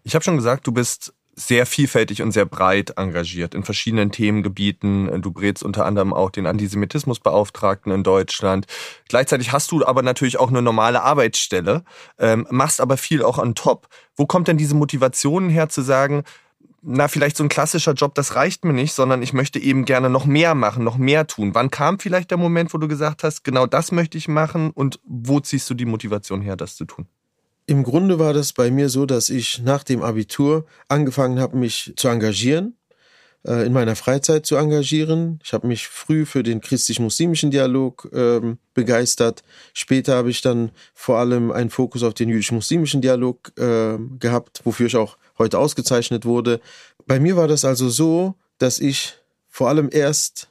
Ich 0.03 0.15
habe 0.15 0.23
schon 0.23 0.35
gesagt, 0.35 0.67
du 0.67 0.71
bist 0.71 1.13
sehr 1.35 1.65
vielfältig 1.65 2.21
und 2.21 2.31
sehr 2.31 2.45
breit 2.45 2.93
engagiert 2.97 3.55
in 3.55 3.63
verschiedenen 3.63 4.11
Themengebieten. 4.11 5.21
Du 5.21 5.31
berätst 5.31 5.63
unter 5.63 5.85
anderem 5.85 6.13
auch 6.13 6.29
den 6.29 6.45
Antisemitismusbeauftragten 6.45 7.91
in 7.91 8.03
Deutschland. 8.03 8.67
Gleichzeitig 9.09 9.51
hast 9.51 9.71
du 9.71 9.85
aber 9.85 10.01
natürlich 10.01 10.39
auch 10.39 10.49
eine 10.49 10.61
normale 10.61 11.01
Arbeitsstelle, 11.01 11.83
ähm, 12.19 12.45
machst 12.49 12.81
aber 12.81 12.97
viel 12.97 13.23
auch 13.23 13.37
on 13.37 13.55
top. 13.55 13.87
Wo 14.15 14.25
kommt 14.25 14.47
denn 14.47 14.57
diese 14.57 14.75
Motivation 14.75 15.49
her 15.49 15.69
zu 15.69 15.81
sagen, 15.81 16.23
na, 16.83 17.07
vielleicht 17.07 17.37
so 17.37 17.43
ein 17.43 17.49
klassischer 17.49 17.93
Job, 17.93 18.13
das 18.13 18.35
reicht 18.35 18.65
mir 18.65 18.73
nicht, 18.73 18.93
sondern 18.93 19.21
ich 19.21 19.31
möchte 19.31 19.57
eben 19.57 19.85
gerne 19.85 20.09
noch 20.09 20.25
mehr 20.25 20.53
machen, 20.53 20.83
noch 20.83 20.97
mehr 20.97 21.27
tun. 21.27 21.55
Wann 21.55 21.71
kam 21.71 21.97
vielleicht 21.97 22.29
der 22.29 22.37
Moment, 22.37 22.73
wo 22.73 22.77
du 22.77 22.89
gesagt 22.89 23.23
hast, 23.23 23.43
genau 23.43 23.65
das 23.65 23.93
möchte 23.93 24.17
ich 24.17 24.27
machen 24.27 24.71
und 24.71 24.99
wo 25.05 25.39
ziehst 25.39 25.69
du 25.69 25.73
die 25.73 25.85
Motivation 25.85 26.41
her, 26.41 26.57
das 26.57 26.75
zu 26.75 26.85
tun? 26.85 27.07
Im 27.65 27.83
Grunde 27.83 28.19
war 28.19 28.33
das 28.33 28.53
bei 28.53 28.71
mir 28.71 28.89
so, 28.89 29.05
dass 29.05 29.29
ich 29.29 29.61
nach 29.63 29.83
dem 29.83 30.01
Abitur 30.03 30.65
angefangen 30.89 31.39
habe, 31.39 31.57
mich 31.57 31.93
zu 31.95 32.07
engagieren. 32.09 32.75
äh, 33.45 33.65
in 33.65 33.73
meiner 33.73 33.95
Freizeit 33.95 34.45
zu 34.45 34.55
engagieren. 34.55 35.39
Ich 35.43 35.53
habe 35.53 35.67
mich 35.67 35.87
früh 35.87 36.25
für 36.25 36.43
den 36.43 36.61
christlich-muslimischen 36.61 37.51
Dialog 37.51 38.09
ähm, 38.13 38.57
begeistert. 38.73 39.43
Später 39.73 40.15
habe 40.15 40.29
ich 40.29 40.41
dann 40.41 40.71
vor 40.93 41.17
allem 41.19 41.51
einen 41.51 41.69
Fokus 41.69 42.03
auf 42.03 42.13
den 42.13 42.29
jüdisch-muslimischen 42.29 43.01
Dialog 43.01 43.51
äh, 43.57 43.97
gehabt, 44.19 44.61
wofür 44.63 44.87
ich 44.87 44.95
auch 44.95 45.17
heute 45.37 45.59
ausgezeichnet 45.59 46.25
wurde. 46.25 46.59
Bei 47.05 47.19
mir 47.19 47.35
war 47.35 47.47
das 47.47 47.65
also 47.65 47.89
so, 47.89 48.35
dass 48.57 48.79
ich 48.79 49.15
vor 49.49 49.69
allem 49.69 49.89
erst 49.91 50.49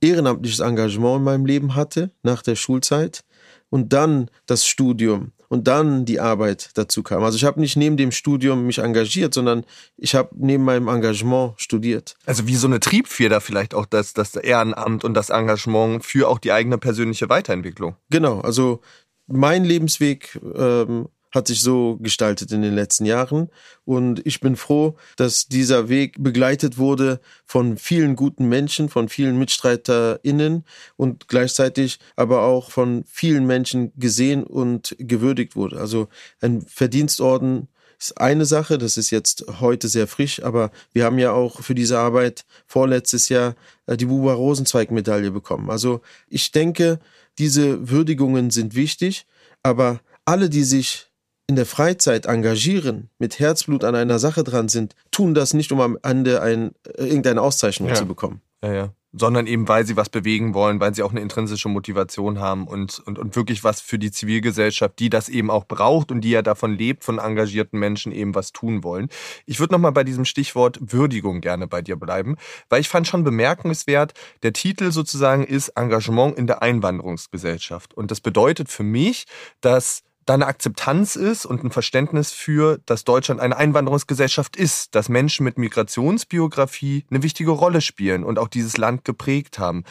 ehrenamtliches 0.00 0.60
Engagement 0.60 1.18
in 1.18 1.24
meinem 1.24 1.46
Leben 1.46 1.74
hatte 1.74 2.10
nach 2.22 2.42
der 2.42 2.56
Schulzeit 2.56 3.24
und 3.70 3.92
dann 3.92 4.28
das 4.46 4.66
Studium 4.66 5.32
und 5.52 5.68
dann 5.68 6.06
die 6.06 6.18
Arbeit 6.18 6.70
dazu 6.78 7.02
kam. 7.02 7.22
Also 7.22 7.36
ich 7.36 7.44
habe 7.44 7.60
nicht 7.60 7.76
neben 7.76 7.98
dem 7.98 8.10
Studium 8.10 8.64
mich 8.64 8.78
engagiert, 8.78 9.34
sondern 9.34 9.66
ich 9.98 10.14
habe 10.14 10.30
neben 10.34 10.64
meinem 10.64 10.88
Engagement 10.88 11.60
studiert. 11.60 12.16
Also 12.24 12.48
wie 12.48 12.56
so 12.56 12.66
eine 12.66 12.80
Triebfeder 12.80 13.42
vielleicht 13.42 13.74
auch 13.74 13.84
das, 13.84 14.14
das 14.14 14.34
Ehrenamt 14.34 15.04
und 15.04 15.12
das 15.12 15.28
Engagement 15.28 16.06
für 16.06 16.30
auch 16.30 16.38
die 16.38 16.52
eigene 16.52 16.78
persönliche 16.78 17.28
Weiterentwicklung. 17.28 17.96
Genau, 18.08 18.40
also 18.40 18.80
mein 19.26 19.66
Lebensweg 19.66 20.40
ähm, 20.54 21.08
hat 21.32 21.46
sich 21.46 21.60
so 21.60 21.96
gestaltet 22.00 22.52
in 22.52 22.62
den 22.62 22.74
letzten 22.74 23.06
Jahren. 23.06 23.48
Und 23.84 24.24
ich 24.26 24.40
bin 24.40 24.56
froh, 24.56 24.96
dass 25.16 25.48
dieser 25.48 25.88
Weg 25.88 26.22
begleitet 26.22 26.78
wurde 26.78 27.20
von 27.44 27.76
vielen 27.76 28.16
guten 28.16 28.48
Menschen, 28.48 28.88
von 28.88 29.08
vielen 29.08 29.38
MitstreiterInnen 29.38 30.64
und 30.96 31.28
gleichzeitig 31.28 31.98
aber 32.16 32.42
auch 32.42 32.70
von 32.70 33.04
vielen 33.06 33.46
Menschen 33.46 33.92
gesehen 33.96 34.44
und 34.44 34.94
gewürdigt 34.98 35.56
wurde. 35.56 35.80
Also 35.80 36.08
ein 36.40 36.62
Verdienstorden 36.62 37.68
ist 37.98 38.20
eine 38.20 38.46
Sache, 38.46 38.78
das 38.78 38.96
ist 38.96 39.10
jetzt 39.10 39.44
heute 39.60 39.88
sehr 39.88 40.08
frisch, 40.08 40.42
aber 40.42 40.72
wir 40.92 41.04
haben 41.04 41.18
ja 41.18 41.32
auch 41.32 41.62
für 41.62 41.74
diese 41.74 41.98
Arbeit 41.98 42.44
vorletztes 42.66 43.28
Jahr 43.28 43.54
äh, 43.86 43.96
die 43.96 44.06
Buba 44.06 44.34
Rosenzweig 44.34 44.90
Medaille 44.90 45.30
bekommen. 45.30 45.70
Also 45.70 46.00
ich 46.28 46.50
denke, 46.50 46.98
diese 47.38 47.88
Würdigungen 47.90 48.50
sind 48.50 48.74
wichtig, 48.74 49.26
aber 49.62 50.00
alle, 50.24 50.50
die 50.50 50.64
sich 50.64 51.11
in 51.46 51.56
der 51.56 51.66
Freizeit 51.66 52.26
engagieren, 52.26 53.10
mit 53.18 53.38
Herzblut 53.38 53.84
an 53.84 53.94
einer 53.94 54.18
Sache 54.18 54.44
dran 54.44 54.68
sind, 54.68 54.94
tun 55.10 55.34
das 55.34 55.54
nicht, 55.54 55.72
um 55.72 55.80
am 55.80 55.98
Ende 56.02 56.40
ein, 56.40 56.72
äh, 56.86 57.04
irgendeine 57.04 57.42
Auszeichnung 57.42 57.88
ja. 57.88 57.94
zu 57.94 58.06
bekommen. 58.06 58.40
Ja, 58.62 58.72
ja. 58.72 58.94
Sondern 59.14 59.46
eben, 59.46 59.68
weil 59.68 59.84
sie 59.84 59.96
was 59.96 60.08
bewegen 60.08 60.54
wollen, 60.54 60.80
weil 60.80 60.94
sie 60.94 61.02
auch 61.02 61.10
eine 61.10 61.20
intrinsische 61.20 61.68
Motivation 61.68 62.40
haben 62.40 62.66
und, 62.66 62.98
und, 63.00 63.18
und 63.18 63.36
wirklich 63.36 63.62
was 63.62 63.82
für 63.82 63.98
die 63.98 64.10
Zivilgesellschaft, 64.10 64.98
die 64.98 65.10
das 65.10 65.28
eben 65.28 65.50
auch 65.50 65.66
braucht 65.66 66.10
und 66.10 66.22
die 66.22 66.30
ja 66.30 66.40
davon 66.40 66.78
lebt, 66.78 67.04
von 67.04 67.18
engagierten 67.18 67.78
Menschen 67.78 68.10
eben 68.12 68.34
was 68.34 68.52
tun 68.52 68.82
wollen. 68.82 69.08
Ich 69.44 69.60
würde 69.60 69.74
nochmal 69.74 69.92
bei 69.92 70.04
diesem 70.04 70.24
Stichwort 70.24 70.78
Würdigung 70.80 71.42
gerne 71.42 71.66
bei 71.66 71.82
dir 71.82 71.96
bleiben, 71.96 72.36
weil 72.70 72.80
ich 72.80 72.88
fand 72.88 73.06
schon 73.06 73.22
bemerkenswert, 73.22 74.14
der 74.42 74.54
Titel 74.54 74.92
sozusagen 74.92 75.44
ist 75.44 75.68
Engagement 75.70 76.38
in 76.38 76.46
der 76.46 76.62
Einwanderungsgesellschaft. 76.62 77.92
Und 77.92 78.10
das 78.10 78.22
bedeutet 78.22 78.70
für 78.70 78.84
mich, 78.84 79.26
dass 79.60 80.04
da 80.24 80.34
eine 80.34 80.46
Akzeptanz 80.46 81.16
ist 81.16 81.44
und 81.46 81.64
ein 81.64 81.70
Verständnis 81.70 82.32
für, 82.32 82.78
dass 82.86 83.04
Deutschland 83.04 83.40
eine 83.40 83.56
Einwanderungsgesellschaft 83.56 84.56
ist, 84.56 84.94
dass 84.94 85.08
Menschen 85.08 85.44
mit 85.44 85.58
Migrationsbiografie 85.58 87.04
eine 87.10 87.22
wichtige 87.22 87.50
Rolle 87.50 87.80
spielen 87.80 88.24
und 88.24 88.38
auch 88.38 88.48
dieses 88.48 88.76
Land 88.76 89.04
geprägt 89.04 89.58
haben. 89.58 89.84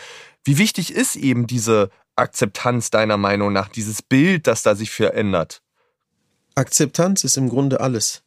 Wie 0.44 0.58
wichtig 0.58 0.94
ist 0.94 1.16
eben 1.16 1.48
diese 1.48 1.90
Akzeptanz 2.16 2.92
deiner 2.92 3.18
Meinung 3.18 3.52
nach, 3.52 3.68
dieses 3.68 4.02
Bild, 4.02 4.48
das 4.48 4.64
da 4.64 4.76
sich 4.76 4.92
verändert? 4.92 5.62
Akzeptanz 6.56 7.24
ist 7.24 7.38
im 7.38 7.50
Grunde 7.50 7.80
alles. 7.80 8.24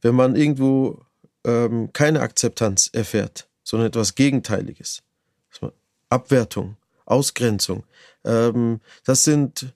Wenn 0.00 0.14
man 0.14 0.36
irgendwo 0.36 1.04
ähm, 1.44 1.90
keine 1.92 2.20
Akzeptanz 2.20 2.90
erfährt, 2.92 3.48
sondern 3.62 3.88
etwas 3.88 4.14
Gegenteiliges, 4.14 5.02
Abwertung, 6.10 6.76
Ausgrenzung, 7.06 7.84
ähm, 8.24 8.80
das 9.04 9.24
sind 9.24 9.74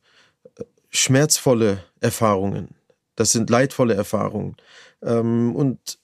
schmerzvolle 0.90 1.85
Erfahrungen. 2.00 2.75
Das 3.16 3.33
sind 3.33 3.50
leidvolle 3.50 3.95
Erfahrungen. 3.95 4.57
Ähm, 5.02 5.54
und 5.54 5.99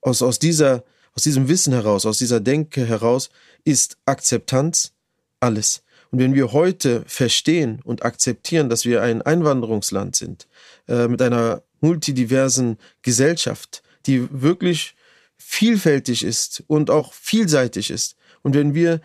aus, 0.00 0.22
aus, 0.22 0.38
dieser, 0.38 0.84
aus 1.14 1.22
diesem 1.22 1.48
Wissen 1.48 1.72
heraus, 1.72 2.06
aus 2.06 2.18
dieser 2.18 2.40
Denke 2.40 2.86
heraus 2.86 3.30
ist 3.64 3.98
Akzeptanz 4.06 4.92
alles. 5.40 5.82
Und 6.10 6.20
wenn 6.20 6.34
wir 6.34 6.52
heute 6.52 7.02
verstehen 7.06 7.80
und 7.84 8.04
akzeptieren, 8.04 8.68
dass 8.68 8.84
wir 8.84 9.02
ein 9.02 9.22
Einwanderungsland 9.22 10.14
sind, 10.14 10.46
äh, 10.88 11.08
mit 11.08 11.20
einer 11.20 11.62
multidiversen 11.80 12.78
Gesellschaft, 13.02 13.82
die 14.06 14.28
wirklich 14.30 14.94
vielfältig 15.36 16.24
ist 16.24 16.62
und 16.68 16.90
auch 16.90 17.12
vielseitig 17.12 17.90
ist, 17.90 18.16
und 18.42 18.54
wenn 18.54 18.74
wir 18.74 19.00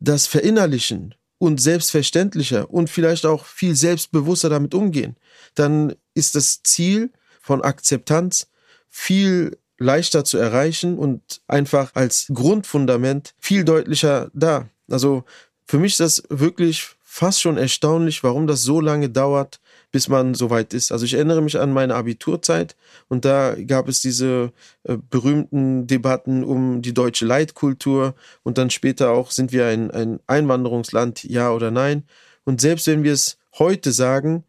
das 0.00 0.26
verinnerlichen 0.26 1.14
und 1.38 1.60
selbstverständlicher 1.60 2.70
und 2.70 2.88
vielleicht 2.88 3.26
auch 3.26 3.44
viel 3.44 3.74
selbstbewusster 3.74 4.48
damit 4.48 4.74
umgehen, 4.74 5.16
dann 5.54 5.94
ist 6.14 6.34
das 6.34 6.62
Ziel 6.62 7.10
von 7.40 7.62
Akzeptanz 7.62 8.48
viel 8.88 9.58
leichter 9.78 10.24
zu 10.24 10.38
erreichen 10.38 10.98
und 10.98 11.42
einfach 11.48 11.90
als 11.94 12.26
Grundfundament 12.32 13.34
viel 13.38 13.64
deutlicher 13.64 14.30
da. 14.32 14.68
Also 14.88 15.24
für 15.66 15.78
mich 15.78 15.92
ist 15.92 16.00
das 16.00 16.22
wirklich 16.28 16.88
fast 17.02 17.40
schon 17.40 17.56
erstaunlich, 17.56 18.22
warum 18.22 18.46
das 18.46 18.62
so 18.62 18.80
lange 18.80 19.08
dauert, 19.08 19.60
bis 19.94 20.08
man 20.08 20.34
soweit 20.34 20.74
ist. 20.74 20.90
Also 20.90 21.04
ich 21.04 21.14
erinnere 21.14 21.40
mich 21.40 21.56
an 21.56 21.72
meine 21.72 21.94
Abiturzeit 21.94 22.74
und 23.08 23.24
da 23.24 23.54
gab 23.54 23.86
es 23.88 24.00
diese 24.00 24.50
äh, 24.82 24.96
berühmten 25.08 25.86
Debatten 25.86 26.42
um 26.42 26.82
die 26.82 26.92
deutsche 26.92 27.24
Leitkultur 27.24 28.16
und 28.42 28.58
dann 28.58 28.70
später 28.70 29.12
auch, 29.12 29.30
sind 29.30 29.52
wir 29.52 29.68
ein, 29.68 29.92
ein 29.92 30.18
Einwanderungsland, 30.26 31.22
ja 31.22 31.52
oder 31.52 31.70
nein. 31.70 32.02
Und 32.42 32.60
selbst 32.60 32.88
wenn 32.88 33.04
wir 33.04 33.12
es 33.12 33.38
heute 33.56 33.92
sagen, 33.92 34.42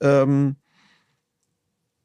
ähm, 0.00 0.54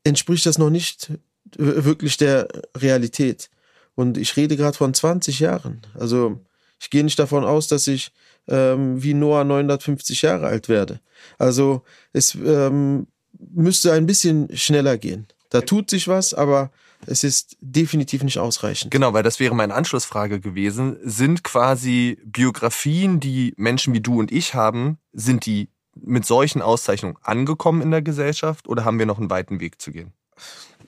entspricht 0.04 0.48
das 0.48 0.58
noch 0.58 0.72
nicht 0.72 1.12
wirklich 1.56 2.18
der 2.18 2.48
Realität. 2.76 3.52
Und 3.94 4.18
ich 4.18 4.36
rede 4.38 4.58
gerade 4.58 4.76
von 4.76 4.96
20 4.96 5.40
Jahren. 5.40 5.84
Also 5.94 6.40
ich 6.80 6.90
gehe 6.90 7.04
nicht 7.04 7.20
davon 7.20 7.46
aus, 7.46 7.68
dass 7.68 7.86
ich 7.86 8.12
ähm, 8.48 9.02
wie 9.02 9.14
Noah 9.14 9.44
950 9.44 10.22
Jahre 10.22 10.48
alt 10.48 10.70
werde. 10.70 11.00
Also 11.38 11.84
es 12.14 12.36
ähm, 12.36 13.08
müsste 13.40 13.94
ein 13.94 14.06
bisschen 14.06 14.56
schneller 14.56 14.98
gehen. 14.98 15.28
Da 15.50 15.62
tut 15.62 15.90
sich 15.90 16.08
was, 16.08 16.34
aber 16.34 16.72
es 17.06 17.24
ist 17.24 17.58
definitiv 17.62 18.24
nicht 18.24 18.40
ausreichend. 18.40 18.92
Genau, 18.92 19.14
weil 19.14 19.24
das 19.24 19.40
wäre 19.40 19.56
meine 19.56 19.74
Anschlussfrage 19.74 20.40
gewesen. 20.40 20.98
Sind 21.04 21.44
quasi 21.44 22.18
Biografien, 22.26 23.20
die 23.20 23.54
Menschen 23.58 23.94
wie 23.94 24.02
du 24.02 24.20
und 24.20 24.32
ich 24.32 24.54
haben, 24.54 24.98
sind 25.14 25.46
die 25.46 25.70
mit 25.96 26.26
solchen 26.26 26.62
Auszeichnungen 26.62 27.18
angekommen 27.22 27.82
in 27.82 27.92
der 27.92 28.02
Gesellschaft 28.02 28.68
oder 28.68 28.86
haben 28.86 29.00
wir 29.00 29.06
noch 29.06 29.20
einen 29.20 29.30
weiten 29.30 29.60
Weg 29.60 29.82
zu 29.82 29.92
gehen? 29.92 30.14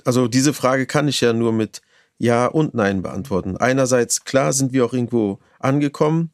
Also 0.05 0.27
diese 0.27 0.53
Frage 0.53 0.85
kann 0.85 1.07
ich 1.07 1.21
ja 1.21 1.33
nur 1.33 1.51
mit 1.51 1.81
Ja 2.17 2.47
und 2.47 2.73
Nein 2.73 3.01
beantworten. 3.01 3.57
Einerseits, 3.57 4.23
klar 4.23 4.53
sind 4.53 4.73
wir 4.73 4.85
auch 4.85 4.93
irgendwo 4.93 5.39
angekommen, 5.59 6.31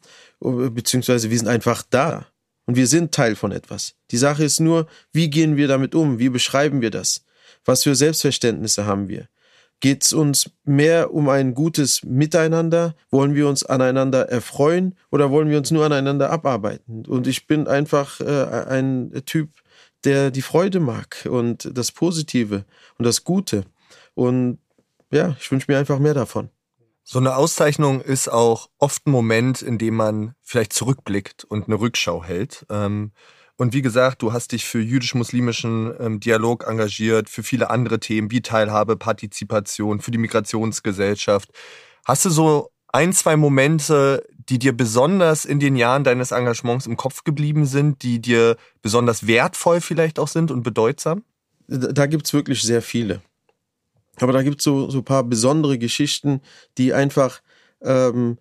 beziehungsweise 0.52 1.30
wir 1.30 1.38
sind 1.38 1.48
einfach 1.48 1.84
da. 1.90 2.28
Und 2.68 2.76
wir 2.76 2.88
sind 2.88 3.14
Teil 3.14 3.36
von 3.36 3.52
etwas. 3.52 3.96
Die 4.12 4.18
Sache 4.18 4.44
ist 4.44 4.60
nur, 4.60 4.88
wie 5.12 5.30
gehen 5.30 5.56
wir 5.56 5.68
damit 5.68 5.94
um? 5.94 6.18
Wie 6.18 6.30
beschreiben 6.30 6.82
wir 6.82 6.90
das? 6.90 7.24
Was 7.64 7.84
für 7.84 7.96
Selbstverständnisse 7.96 8.86
haben 8.86 9.08
wir? 9.08 9.28
Geht 9.82 10.04
es 10.04 10.14
uns 10.14 10.50
mehr 10.64 11.14
um 11.14 11.30
ein 11.30 11.54
gutes 11.54 12.04
Miteinander? 12.04 12.96
Wollen 13.12 13.36
wir 13.36 13.48
uns 13.48 13.64
aneinander 13.64 14.30
erfreuen 14.30 14.96
oder 15.12 15.30
wollen 15.30 15.50
wir 15.50 15.58
uns 15.58 15.70
nur 15.70 15.86
aneinander 15.86 16.32
abarbeiten? 16.32 17.06
Und 17.06 17.28
ich 17.28 17.46
bin 17.46 17.68
einfach 17.68 18.20
äh, 18.22 18.66
ein 18.68 19.12
Typ, 19.26 19.50
der 20.04 20.32
die 20.32 20.42
Freude 20.42 20.80
mag 20.80 21.28
und 21.30 21.70
das 21.78 21.92
Positive 21.92 22.66
und 22.98 23.06
das 23.06 23.24
Gute. 23.24 23.66
Und 24.14 24.60
ja, 25.12 25.36
ich 25.40 25.52
wünsche 25.52 25.72
mir 25.72 25.78
einfach 25.78 26.00
mehr 26.00 26.14
davon. 26.14 26.50
So 27.08 27.20
eine 27.20 27.36
Auszeichnung 27.36 28.02
ist 28.02 28.30
auch 28.30 28.68
oft 28.80 29.06
ein 29.06 29.12
Moment, 29.12 29.62
in 29.62 29.78
dem 29.78 29.96
man 29.96 30.34
vielleicht 30.42 30.74
zurückblickt 30.74 31.44
und 31.44 31.68
eine 31.68 31.80
Rückschau 31.80 32.24
hält. 32.24 32.66
Ähm, 32.72 33.12
und 33.58 33.74
wie 33.74 33.84
gesagt, 33.84 34.24
du 34.24 34.34
hast 34.34 34.54
dich 34.54 34.66
für 34.66 34.82
jüdisch-muslimischen 34.82 35.94
ähm, 36.00 36.20
Dialog 36.20 36.68
engagiert, 36.68 37.30
für 37.30 37.44
viele 37.44 37.70
andere 37.70 38.00
Themen 38.00 38.32
wie 38.32 38.42
Teilhabe, 38.42 38.98
Partizipation, 38.98 40.00
für 40.00 40.10
die 40.10 40.18
Migrationsgesellschaft. 40.18 41.52
Hast 42.06 42.26
du 42.26 42.32
so 42.32 42.72
ein, 42.88 43.14
zwei 43.14 43.38
Momente, 43.38 44.26
die 44.50 44.58
dir 44.58 44.76
besonders 44.76 45.46
in 45.46 45.60
den 45.60 45.76
Jahren 45.76 46.04
deines 46.04 46.32
Engagements 46.32 46.88
im 46.88 46.98
Kopf 46.98 47.24
geblieben 47.24 47.68
sind, 47.68 48.02
die 48.02 48.20
dir 48.20 48.58
besonders 48.82 49.28
wertvoll 49.28 49.80
vielleicht 49.80 50.18
auch 50.18 50.28
sind 50.28 50.50
und 50.50 50.64
bedeutsam? 50.64 51.24
Da 51.68 52.08
gibt's 52.08 52.34
wirklich 52.34 52.64
sehr 52.64 52.82
viele. 52.82 53.22
Aber 54.20 54.34
da 54.34 54.44
gibt's 54.44 54.64
so, 54.64 54.90
so 54.90 55.02
paar 55.02 55.24
besondere 55.24 55.78
Geschichten, 55.78 56.42
die 56.78 56.94
einfach 56.94 57.42
ähm, 57.82 58.38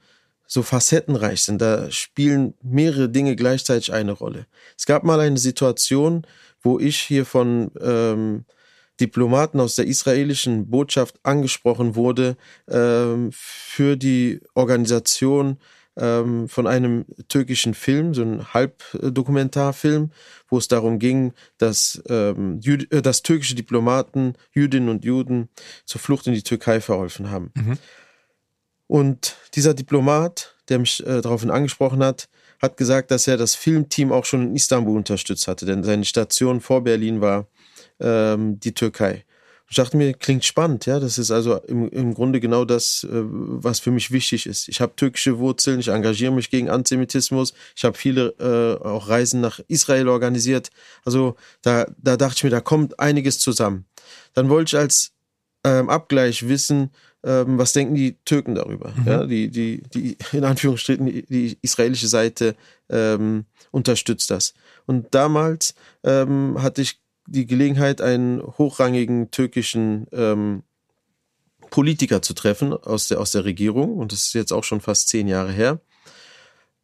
so 0.47 0.63
facettenreich 0.63 1.43
sind. 1.43 1.61
Da 1.61 1.91
spielen 1.91 2.55
mehrere 2.63 3.09
Dinge 3.09 3.37
gleichzeitig 3.37 3.93
eine 3.93 4.13
Rolle. 4.13 4.47
Es 4.77 4.87
gab 4.87 5.05
mal 5.05 5.21
eine 5.21 5.39
Situation, 5.39 6.27
wo 6.61 6.79
ich 6.79 6.99
hier 6.99 7.27
von 7.27 7.71
ähm, 7.81 8.45
Diplomaten 9.01 9.61
aus 9.61 9.75
der 9.75 9.87
israelischen 9.87 10.71
Botschaft 10.71 11.19
angesprochen 11.25 11.97
wurde, 11.97 12.37
ähm, 12.69 13.31
für 13.33 13.97
die 13.97 14.41
Organisation 14.55 15.59
ähm, 15.97 16.49
von 16.49 16.67
einem 16.67 17.05
türkischen 17.29 17.75
Film, 17.75 18.15
so 18.15 18.23
ein 18.23 18.53
Halbdokumentarfilm, 18.53 20.11
wo 20.49 20.59
es 20.59 20.69
darum 20.69 20.99
ging, 20.99 21.33
dass, 21.59 22.03
ähm, 22.09 22.59
Jüd 22.61 22.91
äh, 22.93 23.03
dass 23.03 23.23
türkische 23.23 23.55
Diplomaten 23.55 24.35
Jüdinnen 24.53 24.89
und 24.89 25.05
Juden 25.05 25.49
zur 25.85 26.01
Flucht 26.01 26.27
in 26.27 26.35
die 26.35 26.43
Türkei 26.43 26.81
verholfen 26.81 27.31
haben. 27.31 27.51
Mhm. 27.55 27.79
Und 28.87 29.37
dieser 29.55 29.75
Diplomat, 29.75 30.55
der 30.69 30.79
mich 30.79 31.05
äh, 31.07 31.21
daraufhin 31.21 31.51
angesprochen 31.51 32.03
hat, 32.03 32.29
hat 32.61 32.77
gesagt, 32.77 33.11
dass 33.11 33.27
er 33.27 33.37
das 33.37 33.55
Filmteam 33.55 34.13
auch 34.13 34.25
schon 34.25 34.49
in 34.49 34.57
Istanbul 34.57 34.97
unterstützt 34.97 35.49
hatte, 35.49 35.67
denn 35.67 35.85
seine 35.85 36.05
Station 36.05 36.61
vor 36.61 36.83
Berlin 36.83 37.21
war 37.21 37.47
ähm, 38.01 38.59
die 38.61 38.75
Türkei. 38.75 39.25
Ich 39.75 39.77
dachte 39.77 39.97
mir, 39.97 40.15
klingt 40.15 40.45
spannend, 40.45 40.87
ja. 40.87 41.01
Das 41.01 41.19
ist 41.19 41.33
also 41.33 41.57
im, 41.57 41.89
im 41.89 42.15
Grunde 42.15 42.39
genau 42.39 42.65
das, 42.65 43.03
äh, 43.03 43.09
was 43.11 43.81
für 43.81 43.91
mich 43.91 44.13
wichtig 44.13 44.47
ist. 44.47 44.69
Ich 44.69 44.81
habe 44.81 44.95
türkische 44.95 45.41
Wurzeln, 45.41 45.81
ich 45.81 45.89
engagiere 45.89 46.31
mich 46.31 46.49
gegen 46.49 46.71
Antisemitismus, 46.71 47.55
ich 47.75 47.83
habe 47.83 47.99
viele 47.99 48.37
äh, 48.39 48.87
auch 48.87 49.09
Reisen 49.09 49.41
nach 49.41 49.59
Israel 49.67 50.07
organisiert. 50.07 50.71
Also 51.05 51.35
da, 51.63 51.89
da 51.99 52.17
dachte 52.17 52.37
ich 52.37 52.45
mir, 52.45 52.51
da 52.51 52.61
kommt 52.61 53.01
einiges 53.01 53.41
zusammen. 53.41 53.85
Dann 54.33 54.49
wollte 54.49 54.77
ich 54.77 54.81
als 54.81 55.11
ähm, 55.65 55.91
Abgleich 55.91 56.47
wissen, 56.47 56.91
ähm, 57.25 57.59
was 57.59 57.73
denken 57.73 57.97
die 57.97 58.17
Türken 58.25 58.55
darüber? 58.55 58.93
Mhm. 58.95 59.07
Ja, 59.09 59.27
die, 59.27 59.49
die, 59.49 59.83
die, 59.93 60.17
in 60.31 60.45
Anführungsstrichen, 60.45 61.07
die, 61.07 61.27
die 61.27 61.59
israelische 61.63 62.07
Seite 62.07 62.55
ähm, 62.89 63.45
unterstützt 63.73 64.31
das. 64.31 64.55
Und 64.87 65.13
damals 65.17 65.75
ähm, 66.05 66.63
hatte 66.63 66.81
ich 66.81 67.01
die 67.27 67.47
Gelegenheit, 67.47 68.01
einen 68.01 68.43
hochrangigen 68.43 69.31
türkischen 69.31 70.07
ähm, 70.13 70.63
Politiker 71.71 72.23
zu 72.23 72.35
treffen 72.35 72.73
aus 72.73 73.09
der, 73.09 73.21
aus 73.21 73.33
der 73.33 73.45
Regierung. 73.45 73.97
Und 73.97 74.13
das 74.13 74.27
ist 74.27 74.35
jetzt 74.35 74.53
auch 74.53 74.65
schon 74.65 74.81
fast 74.81 75.09
zehn 75.09 75.27
Jahre 75.29 75.53
her. 75.53 75.81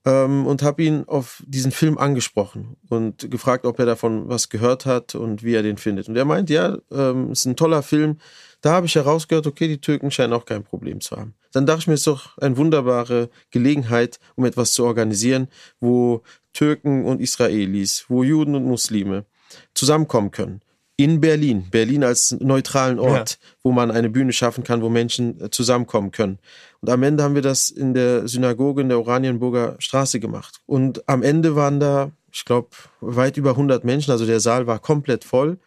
Ähm, 0.07 0.47
und 0.47 0.63
habe 0.63 0.83
ihn 0.83 1.05
auf 1.07 1.43
diesen 1.47 1.73
Film 1.73 1.99
angesprochen 1.99 2.77
und 2.89 3.31
gefragt, 3.31 3.67
ob 3.67 3.79
er 3.79 3.85
davon 3.85 4.31
was 4.31 4.49
gehört 4.49 4.87
hat 4.87 5.15
und 5.15 5.43
wie 5.43 5.55
er 5.55 5.63
den 5.63 5.77
findet. 5.77 6.09
Und 6.09 6.17
er 6.17 6.25
meint, 6.25 6.49
ja, 6.49 6.79
ähm, 6.91 7.33
ist 7.33 7.45
ein 7.45 7.55
toller 7.57 7.83
Film. 7.83 8.19
Da 8.63 8.73
habe 8.73 8.87
ich 8.87 8.95
herausgehört, 8.95 9.47
okay, 9.47 9.69
die 9.69 9.81
Türken 9.81 10.11
scheinen 10.11 10.33
auch 10.33 10.47
kein 10.47 10.65
Problem 10.65 11.03
zu 11.03 11.17
haben. 11.17 11.35
Dann 11.53 11.67
dachte 11.67 11.81
ich 11.81 11.87
mir, 11.87 11.95
es 11.95 12.01
ist 12.01 12.07
doch 12.07 12.39
eine 12.39 12.57
wunderbare 12.57 13.29
Gelegenheit, 13.51 14.19
um 14.37 14.47
etwas 14.47 14.73
zu 14.73 14.85
organisieren, 14.85 15.49
wo 15.81 16.23
Türken 16.55 17.05
und 17.05 17.21
Israelis, 17.21 18.07
wo 18.09 18.23
Juden 18.23 18.55
und 18.55 18.65
Muslime, 18.65 19.27
zusammenkommen 19.75 20.31
können. 20.31 20.61
In 20.97 21.21
Berlin, 21.21 21.69
Berlin 21.71 22.05
als 22.05 22.33
neutralen 22.41 22.99
Ort, 22.99 23.39
ja. 23.41 23.49
wo 23.63 23.73
man 23.73 23.91
eine 23.91 24.11
Bühne 24.11 24.35
schaffen 24.35 24.65
kann, 24.65 24.83
wo 24.83 24.91
Menschen 24.91 25.41
äh, 25.41 25.51
zusammenkommen 25.51 26.13
können. 26.13 26.39
Und 26.81 26.91
am 26.91 27.03
Ende 27.03 27.25
haben 27.25 27.35
wir 27.35 27.43
das 27.43 27.71
in 27.71 27.95
der 27.95 28.29
Synagoge 28.29 28.83
in 28.83 28.91
der 28.91 28.99
Oranienburger 28.99 29.77
Straße 29.79 30.21
gemacht. 30.21 30.61
Und 30.67 31.09
am 31.09 31.23
Ende 31.23 31.57
waren 31.57 31.81
da, 31.81 32.11
ich 32.31 32.45
glaube, 32.45 32.69
weit 33.01 33.39
über 33.39 33.51
100 33.51 33.83
Menschen. 33.85 34.11
Also 34.11 34.27
der 34.27 34.41
Saal 34.41 34.67
war 34.67 34.79
komplett 34.79 35.25
voll. 35.25 35.59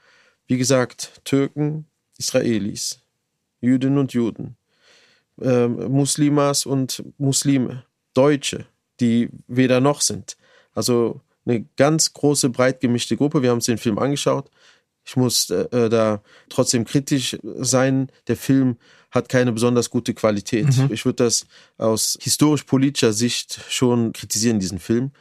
Wie 0.46 0.58
gesagt, 0.58 1.22
Türken, 1.24 1.86
Israelis, 2.18 3.00
Jüdinnen 3.60 3.98
und 3.98 4.14
Juden, 4.14 4.56
äh, 5.42 5.68
Muslimas 5.68 6.66
und 6.66 7.04
Muslime, 7.18 7.86
Deutsche, 8.14 8.66
die 9.00 9.30
weder 9.48 9.80
noch 9.80 10.02
sind. 10.02 10.38
Also 10.76 11.22
eine 11.46 11.66
ganz 11.78 12.14
große, 12.14 12.50
breit 12.50 12.80
gemischte 12.80 13.18
Gruppe. 13.18 13.42
Wir 13.42 13.50
haben 13.50 13.58
uns 13.58 13.66
den 13.66 13.78
Film 13.78 14.00
angeschaut. 14.00 14.50
Ich 15.06 15.16
muss 15.16 15.50
äh, 15.50 15.64
äh, 15.72 15.90
da 15.90 16.22
trotzdem 16.50 16.86
kritisch 16.86 17.38
sein. 17.44 18.10
Der 18.28 18.38
Film 18.38 18.78
hat 19.12 19.30
keine 19.30 19.52
besonders 19.52 19.90
gute 19.90 20.14
Qualität. 20.14 20.78
Mhm. 20.78 20.90
Ich 20.92 21.06
würde 21.06 21.24
das 21.24 21.46
aus 21.78 22.18
historisch-politischer 22.22 23.14
Sicht 23.14 23.60
schon 23.70 24.14
kritisieren, 24.14 24.60
diesen 24.60 24.80
Film. 24.80 25.12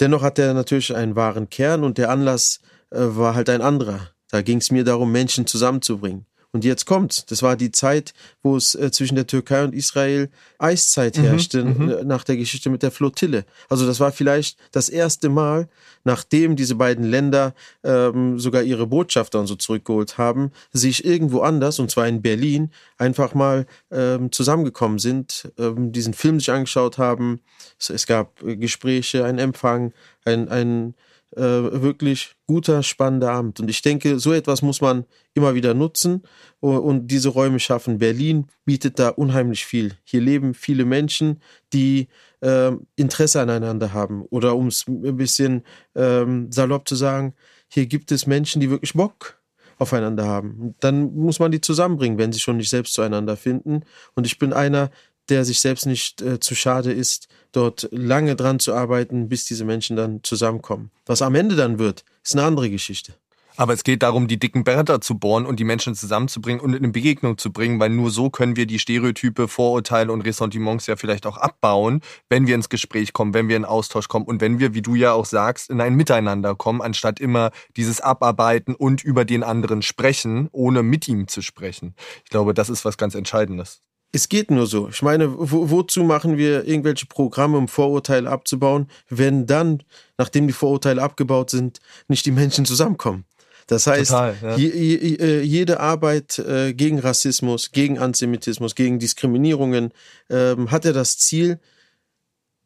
Dennoch 0.00 0.22
hat 0.22 0.38
er 0.38 0.54
natürlich 0.54 0.94
einen 0.94 1.16
wahren 1.16 1.48
Kern 1.50 1.84
und 1.84 1.98
der 1.98 2.10
Anlass 2.10 2.60
äh, 2.90 2.98
war 2.98 3.34
halt 3.34 3.48
ein 3.48 3.62
anderer. 3.62 4.10
Da 4.30 4.42
ging 4.42 4.58
es 4.58 4.70
mir 4.70 4.84
darum, 4.84 5.12
Menschen 5.12 5.46
zusammenzubringen. 5.46 6.26
Und 6.54 6.66
jetzt 6.66 6.84
kommt's. 6.84 7.24
Das 7.24 7.42
war 7.42 7.56
die 7.56 7.72
Zeit, 7.72 8.12
wo 8.42 8.56
es 8.56 8.74
äh, 8.74 8.90
zwischen 8.90 9.14
der 9.14 9.26
Türkei 9.26 9.64
und 9.64 9.74
Israel 9.74 10.28
Eiszeit 10.58 11.16
mhm, 11.16 11.22
herrschte, 11.22 11.64
mhm, 11.64 12.06
nach 12.06 12.24
der 12.24 12.36
Geschichte 12.36 12.68
mit 12.68 12.82
der 12.82 12.90
Flottille. 12.90 13.46
Also 13.70 13.86
das 13.86 14.00
war 14.00 14.12
vielleicht 14.12 14.58
das 14.70 14.90
erste 14.90 15.30
Mal, 15.30 15.68
nachdem 16.04 16.54
diese 16.54 16.74
beiden 16.74 17.04
Länder 17.06 17.54
ähm, 17.82 18.38
sogar 18.38 18.62
ihre 18.62 18.86
Botschafter 18.86 19.40
und 19.40 19.46
so 19.46 19.54
zurückgeholt 19.54 20.18
haben, 20.18 20.52
sich 20.72 21.06
irgendwo 21.06 21.40
anders, 21.40 21.78
und 21.78 21.90
zwar 21.90 22.06
in 22.06 22.20
Berlin, 22.20 22.70
einfach 22.98 23.32
mal 23.32 23.64
ähm, 23.90 24.30
zusammengekommen 24.30 24.98
sind, 24.98 25.50
ähm, 25.58 25.90
diesen 25.90 26.12
Film 26.12 26.38
sich 26.38 26.50
angeschaut 26.50 26.98
haben. 26.98 27.40
Es, 27.78 27.88
es 27.88 28.06
gab 28.06 28.40
Gespräche, 28.42 29.24
ein 29.24 29.38
Empfang, 29.38 29.94
ein, 30.26 30.50
ein 30.50 30.94
äh, 31.36 31.82
wirklich 31.82 32.34
guter, 32.46 32.82
spannender 32.82 33.30
Abend. 33.32 33.60
Und 33.60 33.68
ich 33.70 33.82
denke, 33.82 34.18
so 34.18 34.32
etwas 34.32 34.62
muss 34.62 34.80
man 34.80 35.04
immer 35.34 35.54
wieder 35.54 35.74
nutzen 35.74 36.22
und 36.60 37.08
diese 37.08 37.30
Räume 37.30 37.58
schaffen. 37.58 37.98
Berlin 37.98 38.46
bietet 38.64 38.98
da 38.98 39.08
unheimlich 39.08 39.64
viel. 39.64 39.96
Hier 40.04 40.20
leben 40.20 40.54
viele 40.54 40.84
Menschen, 40.84 41.40
die 41.72 42.08
äh, 42.40 42.72
Interesse 42.96 43.40
aneinander 43.40 43.92
haben. 43.92 44.22
Oder 44.30 44.56
um 44.56 44.66
es 44.66 44.86
ein 44.86 45.16
bisschen 45.16 45.62
ähm, 45.94 46.52
salopp 46.52 46.88
zu 46.88 46.96
sagen, 46.96 47.34
hier 47.68 47.86
gibt 47.86 48.12
es 48.12 48.26
Menschen, 48.26 48.60
die 48.60 48.70
wirklich 48.70 48.92
Bock 48.92 49.40
aufeinander 49.78 50.26
haben. 50.26 50.74
Dann 50.80 51.14
muss 51.14 51.38
man 51.38 51.50
die 51.50 51.60
zusammenbringen, 51.60 52.18
wenn 52.18 52.32
sie 52.32 52.40
schon 52.40 52.58
nicht 52.58 52.70
selbst 52.70 52.94
zueinander 52.94 53.36
finden. 53.36 53.84
Und 54.14 54.26
ich 54.26 54.38
bin 54.38 54.52
einer, 54.52 54.90
der 55.32 55.44
sich 55.46 55.60
selbst 55.60 55.86
nicht 55.86 56.20
äh, 56.20 56.38
zu 56.40 56.54
schade 56.54 56.92
ist, 56.92 57.26
dort 57.52 57.88
lange 57.90 58.36
dran 58.36 58.58
zu 58.58 58.74
arbeiten, 58.74 59.28
bis 59.28 59.46
diese 59.46 59.64
Menschen 59.64 59.96
dann 59.96 60.20
zusammenkommen. 60.22 60.90
Was 61.06 61.22
am 61.22 61.34
Ende 61.34 61.56
dann 61.56 61.78
wird, 61.78 62.04
ist 62.22 62.34
eine 62.34 62.44
andere 62.44 62.68
Geschichte. 62.68 63.14
Aber 63.56 63.72
es 63.72 63.84
geht 63.84 64.02
darum, 64.02 64.28
die 64.28 64.38
dicken 64.38 64.64
Bretter 64.64 65.00
zu 65.00 65.18
bohren 65.18 65.44
und 65.46 65.58
die 65.60 65.64
Menschen 65.64 65.94
zusammenzubringen 65.94 66.60
und 66.60 66.72
in 66.72 66.82
eine 66.82 66.92
Begegnung 66.92 67.36
zu 67.36 67.52
bringen, 67.52 67.80
weil 67.80 67.90
nur 67.90 68.10
so 68.10 68.30
können 68.30 68.56
wir 68.56 68.66
die 68.66 68.78
Stereotype, 68.78 69.48
Vorurteile 69.48 70.12
und 70.12 70.22
Ressentiments 70.22 70.86
ja 70.86 70.96
vielleicht 70.96 71.26
auch 71.26 71.36
abbauen, 71.36 72.00
wenn 72.28 72.46
wir 72.46 72.54
ins 72.54 72.70
Gespräch 72.70 73.12
kommen, 73.12 73.34
wenn 73.34 73.48
wir 73.48 73.56
in 73.56 73.66
Austausch 73.66 74.08
kommen 74.08 74.26
und 74.26 74.40
wenn 74.40 74.58
wir, 74.58 74.74
wie 74.74 74.82
du 74.82 74.94
ja 74.94 75.12
auch 75.12 75.26
sagst, 75.26 75.70
in 75.70 75.80
ein 75.80 75.94
Miteinander 75.94 76.54
kommen, 76.54 76.80
anstatt 76.80 77.20
immer 77.20 77.52
dieses 77.76 78.00
Abarbeiten 78.00 78.74
und 78.74 79.02
über 79.02 79.24
den 79.24 79.42
anderen 79.42 79.82
sprechen, 79.82 80.48
ohne 80.52 80.82
mit 80.82 81.08
ihm 81.08 81.28
zu 81.28 81.42
sprechen. 81.42 81.94
Ich 82.24 82.30
glaube, 82.30 82.54
das 82.54 82.70
ist 82.70 82.84
was 82.84 82.96
ganz 82.96 83.14
Entscheidendes 83.14 83.82
es 84.12 84.28
geht 84.28 84.50
nur 84.50 84.66
so. 84.66 84.88
Ich 84.88 85.02
meine, 85.02 85.32
wo, 85.38 85.70
wozu 85.70 86.04
machen 86.04 86.36
wir 86.36 86.66
irgendwelche 86.66 87.06
Programme, 87.06 87.56
um 87.56 87.66
Vorurteile 87.66 88.28
abzubauen, 88.30 88.88
wenn 89.08 89.46
dann, 89.46 89.82
nachdem 90.18 90.46
die 90.46 90.52
Vorurteile 90.52 91.02
abgebaut 91.02 91.50
sind, 91.50 91.80
nicht 92.08 92.26
die 92.26 92.30
Menschen 92.30 92.66
zusammenkommen? 92.66 93.24
Das 93.66 93.86
heißt, 93.86 94.10
Total, 94.10 94.36
ja. 94.42 94.56
je, 94.56 94.68
je, 94.68 95.14
äh, 95.14 95.42
jede 95.42 95.80
Arbeit 95.80 96.38
äh, 96.38 96.74
gegen 96.74 96.98
Rassismus, 96.98 97.72
gegen 97.72 97.98
Antisemitismus, 97.98 98.74
gegen 98.74 98.98
Diskriminierungen 98.98 99.92
äh, 100.28 100.56
hat 100.66 100.84
ja 100.84 100.92
das 100.92 101.16
Ziel, 101.16 101.58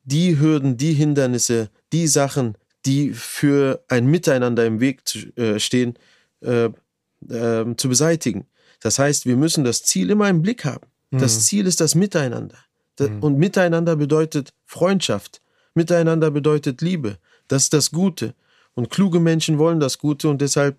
die 0.02 0.40
Hürden, 0.40 0.76
die 0.76 0.94
Hindernisse, 0.94 1.70
die 1.92 2.08
Sachen, 2.08 2.56
die 2.86 3.12
für 3.12 3.84
ein 3.88 4.06
Miteinander 4.06 4.64
im 4.66 4.80
Weg 4.80 5.06
zu, 5.06 5.18
äh, 5.36 5.60
stehen, 5.60 5.98
äh, 6.40 6.70
ähm, 7.30 7.78
zu 7.78 7.88
beseitigen. 7.88 8.46
Das 8.80 8.98
heißt, 8.98 9.26
wir 9.26 9.36
müssen 9.36 9.64
das 9.64 9.82
Ziel 9.82 10.10
immer 10.10 10.28
im 10.28 10.42
Blick 10.42 10.64
haben. 10.64 10.86
Das 11.10 11.36
mhm. 11.36 11.40
Ziel 11.40 11.66
ist 11.66 11.80
das 11.80 11.94
Miteinander. 11.94 12.58
Mhm. 12.98 13.22
Und 13.22 13.38
Miteinander 13.38 13.96
bedeutet 13.96 14.52
Freundschaft. 14.64 15.40
Miteinander 15.74 16.30
bedeutet 16.30 16.80
Liebe. 16.80 17.18
Das 17.48 17.64
ist 17.64 17.72
das 17.72 17.90
Gute. 17.90 18.34
Und 18.74 18.90
kluge 18.90 19.20
Menschen 19.20 19.58
wollen 19.58 19.80
das 19.80 19.98
Gute 19.98 20.28
und 20.28 20.40
deshalb 20.40 20.78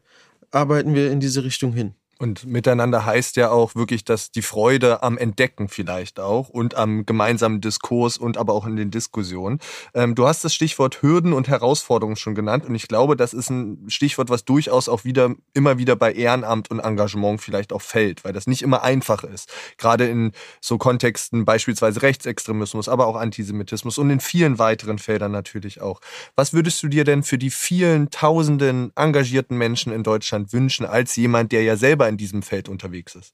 arbeiten 0.52 0.94
wir 0.94 1.12
in 1.12 1.20
diese 1.20 1.44
Richtung 1.44 1.74
hin. 1.74 1.94
Und 2.19 2.45
miteinander 2.45 3.06
heißt 3.06 3.36
ja 3.36 3.51
auch 3.51 3.75
wirklich, 3.75 4.03
dass 4.03 4.32
die 4.32 4.41
Freude 4.41 5.03
am 5.03 5.17
Entdecken 5.17 5.67
vielleicht 5.67 6.19
auch 6.19 6.49
und 6.49 6.75
am 6.75 7.06
gemeinsamen 7.06 7.62
Diskurs 7.62 8.17
und 8.17 8.38
aber 8.38 8.53
auch 8.53 8.65
in 8.65 8.75
den 8.75 8.89
Diskussionen. 8.89 9.60
Ähm, 9.93 10.15
du 10.15 10.27
hast 10.27 10.43
das 10.43 10.53
Stichwort 10.53 11.01
Hürden 11.01 11.34
und 11.34 11.47
Herausforderungen 11.47 12.15
schon 12.15 12.34
genannt 12.34 12.65
und 12.65 12.73
ich 12.73 12.88
glaube, 12.88 13.15
das 13.15 13.34
ist 13.34 13.49
ein 13.49 13.86
Stichwort, 13.88 14.30
was 14.30 14.45
durchaus 14.45 14.89
auch 14.89 15.03
wieder 15.03 15.36
immer 15.53 15.77
wieder 15.77 15.95
bei 15.95 16.12
Ehrenamt 16.12 16.71
und 16.71 16.80
Engagement 16.80 17.39
vielleicht 17.39 17.71
auch 17.71 17.82
fällt, 17.82 18.23
weil 18.23 18.34
das 18.34 18.47
nicht 18.47 18.63
immer 18.63 18.84
einfach 18.84 19.23
ist. 19.23 19.53
Gerade 19.77 20.08
in 20.08 20.32
so 20.60 20.77
Kontexten 20.77 21.45
beispielsweise 21.45 22.01
Rechtsextremismus, 22.01 22.89
aber 22.89 23.06
auch 23.06 23.15
Antisemitismus 23.15 23.99
und 23.99 24.10
in 24.10 24.19
vielen 24.19 24.58
weiteren 24.58 24.97
Feldern 24.97 25.32
natürlich 25.32 25.82
auch. 25.82 26.01
Was 26.36 26.53
würdest 26.53 26.82
du 26.82 26.88
dir 26.88 27.03
denn 27.03 27.21
für 27.21 27.38
die 27.38 27.51
vielen 27.51 28.10
tausenden 28.10 28.91
engagierten 28.95 29.58
Menschen 29.58 29.93
in 29.93 30.01
Deutschland 30.01 30.51
wünschen, 30.51 30.86
als 30.86 31.15
jemand, 31.15 31.51
der 31.51 31.62
ja 31.62 31.75
selber 31.75 32.07
in 32.08 32.17
diesem 32.17 32.41
Feld 32.41 32.70
unterwegs 32.70 33.15
ist? 33.15 33.34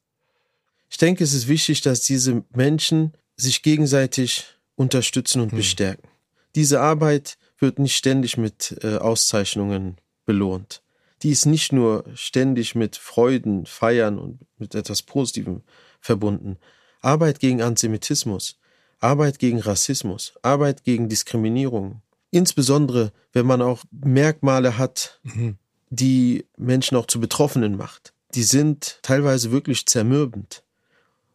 Ich 0.90 0.98
denke, 0.98 1.24
es 1.24 1.34
ist 1.34 1.48
wichtig, 1.48 1.82
dass 1.82 2.02
diese 2.02 2.44
Menschen 2.54 3.14
sich 3.36 3.64
gegenseitig 3.64 4.46
unterstützen 4.76 5.42
und 5.42 5.52
hm. 5.52 5.58
bestärken. 5.58 6.08
Diese 6.56 6.82
Arbeit 6.82 7.38
wird 7.58 7.80
nicht 7.80 7.96
ständig 7.96 8.38
mit 8.38 8.78
äh, 8.84 8.98
Auszeichnungen 8.98 9.98
belohnt. 10.26 10.82
die 11.22 11.32
ist 11.32 11.46
nicht 11.46 11.72
nur 11.72 12.04
ständig 12.16 12.76
mit 12.76 12.98
Freuden, 12.98 13.66
Feiern 13.66 14.20
und 14.20 14.40
mit 14.58 14.76
etwas 14.76 15.02
Positivem 15.02 15.62
verbunden. 16.02 16.58
Arbeit 17.02 17.40
gegen 17.40 17.62
Antisemitismus, 17.62 18.60
Arbeit 19.00 19.40
gegen 19.40 19.60
Rassismus, 19.60 20.34
Arbeit 20.42 20.84
gegen 20.84 21.10
Diskriminierung. 21.10 22.02
Insbesondere, 22.32 23.12
wenn 23.32 23.46
man 23.46 23.62
auch 23.62 23.84
Merkmale 23.92 24.78
hat, 24.78 25.20
mhm. 25.24 25.58
die 25.90 26.46
Menschen 26.58 26.98
auch 26.98 27.08
zu 27.08 27.20
Betroffenen 27.20 27.78
macht. 27.78 28.13
Die 28.34 28.44
sind 28.44 29.00
teilweise 29.02 29.52
wirklich 29.52 29.86
zermürbend. 29.86 30.64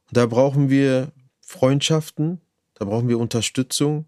Und 0.09 0.17
da 0.17 0.27
brauchen 0.27 0.69
wir 0.69 1.13
Freundschaften, 1.41 2.41
da 2.75 2.85
brauchen 2.85 3.09
wir 3.09 3.19
Unterstützung, 3.19 4.07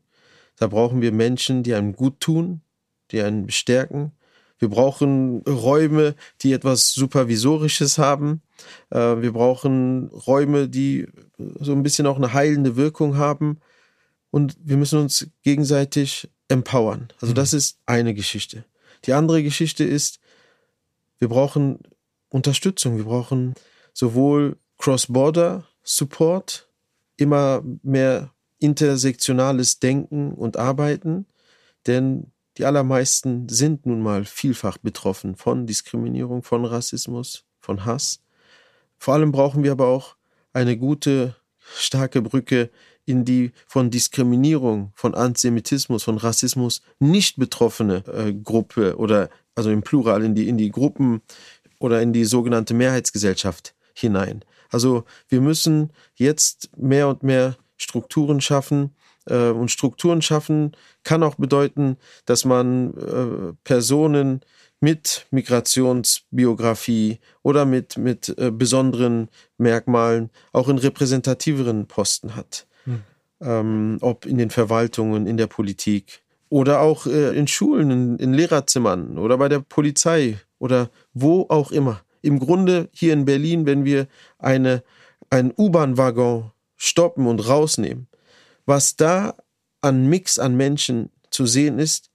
da 0.57 0.67
brauchen 0.67 1.01
wir 1.01 1.13
Menschen, 1.13 1.63
die 1.63 1.75
einem 1.75 1.95
gut 1.95 2.21
tun, 2.21 2.61
die 3.11 3.21
einen 3.23 3.47
bestärken. 3.47 4.13
Wir 4.59 4.69
brauchen 4.69 5.43
Räume, 5.43 6.15
die 6.43 6.53
etwas 6.53 6.93
Supervisorisches 6.93 7.97
haben. 7.97 8.43
Äh, 8.91 9.23
wir 9.23 9.33
brauchen 9.33 10.09
Räume, 10.09 10.69
die 10.69 11.09
so 11.39 11.73
ein 11.73 11.83
bisschen 11.83 12.07
auch 12.07 12.17
eine 12.17 12.35
heilende 12.35 12.77
Wirkung 12.77 13.17
haben. 13.17 13.61
Und 14.31 14.57
wir 14.63 14.77
müssen 14.77 14.99
uns 14.99 15.29
gegenseitig 15.43 16.29
empowern. 16.49 17.09
Also 17.21 17.33
das 17.33 17.53
mhm. 17.53 17.59
ist 17.59 17.79
eine 17.87 18.15
Geschichte. 18.15 18.65
Die 19.07 19.15
andere 19.15 19.43
Geschichte 19.43 19.85
ist, 19.85 20.21
wir 21.19 21.29
brauchen 21.29 21.79
Unterstützung. 22.31 22.97
Wir 22.97 23.05
brauchen 23.05 23.55
sowohl 23.93 24.57
Cross-Border 24.79 25.67
Support, 25.83 26.69
immer 27.17 27.63
mehr 27.83 28.33
intersektionales 28.59 29.79
Denken 29.79 30.33
und 30.33 30.57
Arbeiten, 30.57 31.27
denn 31.87 32.33
die 32.57 32.65
allermeisten 32.65 33.49
sind 33.49 33.87
nun 33.87 34.03
mal 34.03 34.25
vielfach 34.25 34.79
betroffen 34.79 35.37
von 35.37 35.67
Diskriminierung, 35.67 36.43
von 36.43 36.65
Rassismus, 36.65 37.45
von 37.61 37.85
Hass. 37.85 38.23
Vor 38.99 39.15
allem 39.15 39.33
brauchen 39.33 39.63
wir 39.63 39.73
aber 39.73 39.87
auch 39.87 40.17
eine 40.53 40.77
gute, 40.77 41.37
starke 41.59 42.23
Brücke 42.23 42.71
in 43.07 43.25
die 43.25 43.53
von 43.67 43.91
Diskriminierung, 43.91 44.93
von 44.95 45.15
Antisemitismus, 45.15 46.03
von 46.03 46.19
Rassismus 46.19 46.83
nicht 46.99 47.39
betroffene 47.39 48.05
äh, 48.07 48.33
Gruppe 48.33 48.97
oder 48.97 49.31
also 49.55 49.71
im 49.71 49.83
Plural 49.83 50.23
in 50.23 50.35
die, 50.35 50.49
in 50.49 50.59
die 50.59 50.71
Gruppen 50.71 51.23
oder 51.81 52.01
in 52.01 52.13
die 52.13 52.25
sogenannte 52.25 52.75
Mehrheitsgesellschaft 52.75 53.75
hinein. 53.95 54.45
Also 54.71 55.05
wir 55.29 55.41
müssen 55.41 55.91
jetzt 56.15 56.71
mehr 56.77 57.09
und 57.09 57.25
mehr 57.25 57.57
Strukturen 57.77 58.41
schaffen. 58.41 58.95
Äh, 59.27 59.49
und 59.49 59.71
Strukturen 59.71 60.23
schaffen 60.23 60.73
kann 61.03 61.25
auch 61.25 61.35
bedeuten, 61.35 61.97
dass 62.27 62.45
man 62.45 62.95
äh, 62.95 63.53
Personen 63.65 64.43
mit 64.81 65.27
Migrationsbiografie 65.31 67.19
oder 67.43 67.65
mit, 67.65 67.99
mit 67.99 68.35
äh, 68.39 68.51
besonderen 68.51 69.29
Merkmalen 69.59 70.31
auch 70.53 70.69
in 70.69 70.79
repräsentativeren 70.79 71.87
Posten 71.87 72.35
hat. 72.35 72.67
Hm. 72.85 73.03
Ähm, 73.43 73.99
ob 74.01 74.27
in 74.27 74.39
den 74.39 74.51
Verwaltungen, 74.51 75.27
in 75.27 75.37
der 75.37 75.47
Politik 75.49 76.23
oder 76.49 76.81
auch 76.81 77.07
äh, 77.07 77.37
in 77.37 77.47
Schulen, 77.47 77.91
in, 77.91 78.17
in 78.19 78.35
Lehrerzimmern 78.35 79.19
oder 79.19 79.39
bei 79.39 79.49
der 79.49 79.61
Polizei 79.61 80.39
oder 80.61 80.91
wo 81.13 81.47
auch 81.49 81.73
immer. 81.73 82.03
Im 82.23 82.39
Grunde 82.39 82.89
hier 82.93 83.13
in 83.13 83.25
Berlin, 83.25 83.67
wenn 83.67 83.85
wir 83.85 84.07
eine, 84.39 84.85
einen 85.31 85.53
U-Bahn-Waggon 85.57 86.53
stoppen 86.77 87.27
und 87.27 87.49
rausnehmen, 87.49 88.07
was 88.67 88.95
da 88.95 89.35
an 89.81 90.09
Mix 90.09 90.39
an 90.39 90.57
Menschen 90.57 91.11
zu 91.31 91.47
sehen 91.47 91.81
ist, 91.81 92.11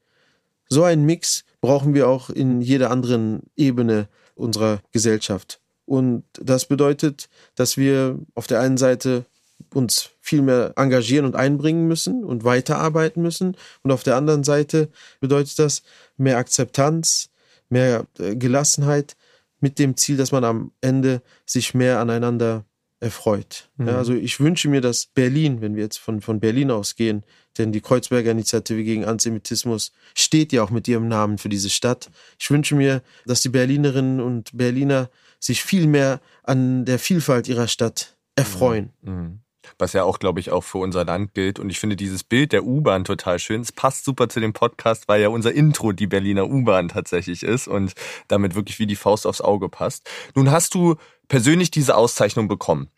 so 0.70 0.84
ein 0.84 1.04
Mix 1.04 1.44
brauchen 1.60 1.94
wir 1.94 2.08
auch 2.08 2.30
in 2.30 2.62
jeder 2.62 2.92
anderen 2.92 3.42
Ebene 3.56 4.08
unserer 4.36 4.80
Gesellschaft. 4.92 5.60
Und 5.86 6.24
das 6.42 6.66
bedeutet, 6.66 7.30
dass 7.56 7.78
wir 7.78 8.20
auf 8.34 8.48
der 8.48 8.60
einen 8.60 8.78
Seite 8.78 9.26
uns 9.74 10.12
viel 10.20 10.42
mehr 10.42 10.74
engagieren 10.76 11.26
und 11.26 11.36
einbringen 11.36 11.88
müssen 11.88 12.24
und 12.24 12.44
weiterarbeiten 12.44 13.22
müssen. 13.22 13.56
Und 13.84 13.92
auf 13.92 14.04
der 14.04 14.16
anderen 14.16 14.44
Seite 14.44 14.90
bedeutet 15.20 15.60
das 15.60 15.84
mehr 16.18 16.38
Akzeptanz, 16.38 17.30
mehr 17.70 18.06
äh, 18.20 18.36
Gelassenheit 18.36 19.16
mit 19.60 19.80
dem 19.80 19.98
Ziel, 19.98 20.18
dass 20.18 20.32
man 20.32 20.44
am 20.44 20.72
Ende 20.82 21.22
sich 21.46 21.74
mehr 21.74 22.00
aneinander 22.00 22.66
erfreut. 23.00 23.70
Mhm. 23.78 23.88
Ja, 23.88 23.98
also 23.98 24.14
ich 24.14 24.40
wünsche 24.40 24.70
mir, 24.70 24.82
dass 24.82 25.06
Berlin, 25.08 25.62
wenn 25.62 25.76
wir 25.76 25.84
jetzt 25.84 25.98
von, 25.98 26.22
von 26.22 26.40
Berlin 26.40 26.72
ausgehen, 26.72 27.24
denn 27.58 27.72
die 27.72 27.82
Kreuzberger 27.82 28.32
Initiative 28.32 28.84
gegen 28.84 29.06
Antisemitismus 29.06 29.92
steht 30.14 30.52
ja 30.52 30.64
auch 30.64 30.72
mit 30.72 30.88
ihrem 30.88 31.08
Namen 31.08 31.38
für 31.38 31.50
diese 31.50 31.70
Stadt. 31.70 32.10
Ich 32.40 32.50
wünsche 32.52 32.76
mir, 32.76 33.02
dass 33.26 33.42
die 33.42 33.50
Berlinerinnen 33.50 34.20
und 34.20 34.58
Berliner 34.58 35.10
sich 35.40 35.64
viel 35.64 35.88
mehr 35.88 36.22
an 36.44 36.86
der 36.86 37.00
Vielfalt 37.00 37.48
ihrer 37.48 37.68
Stadt 37.68 38.18
erfreuen. 38.36 38.92
Mhm. 39.02 39.14
mhm 39.14 39.45
was 39.78 39.94
ja 39.94 40.04
auch, 40.04 40.20
glaube 40.20 40.40
ich, 40.40 40.52
auch 40.52 40.64
für 40.64 40.78
unser 40.78 41.06
Land 41.06 41.34
gilt. 41.34 41.60
Und 41.60 41.70
ich 41.70 41.80
finde 41.80 41.96
dieses 41.96 42.24
Bild 42.24 42.52
der 42.52 42.66
U-Bahn 42.66 43.04
total 43.04 43.40
schön. 43.40 43.62
Es 43.62 43.72
passt 43.72 44.06
super 44.06 44.30
zu 44.30 44.40
dem 44.40 44.54
Podcast, 44.54 45.08
weil 45.08 45.22
ja 45.22 45.30
unser 45.30 45.54
Intro 45.54 45.92
die 45.92 46.08
Berliner 46.08 46.48
U-Bahn 46.50 46.90
tatsächlich 46.90 47.44
ist 47.44 47.68
und 47.68 47.94
damit 48.28 48.56
wirklich 48.56 48.80
wie 48.80 48.88
die 48.88 48.96
Faust 48.96 49.28
aufs 49.28 49.42
Auge 49.42 49.70
passt. 49.70 50.10
Nun 50.36 50.52
hast 50.52 50.74
du 50.74 50.96
persönlich 51.28 51.72
diese 51.72 51.96
Auszeichnung 51.96 52.48
bekommen. 52.48 52.90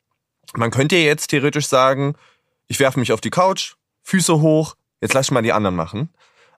Man 0.56 0.72
könnte 0.72 0.96
jetzt 0.96 1.28
theoretisch 1.28 1.68
sagen, 1.68 2.16
ich 2.68 2.80
werfe 2.80 3.00
mich 3.00 3.12
auf 3.12 3.22
die 3.22 3.30
Couch, 3.30 3.76
Füße 4.04 4.42
hoch, 4.42 4.76
jetzt 5.02 5.14
lass 5.14 5.28
ich 5.28 5.32
mal 5.32 5.42
die 5.42 5.54
anderen 5.54 5.76
machen. 5.76 6.10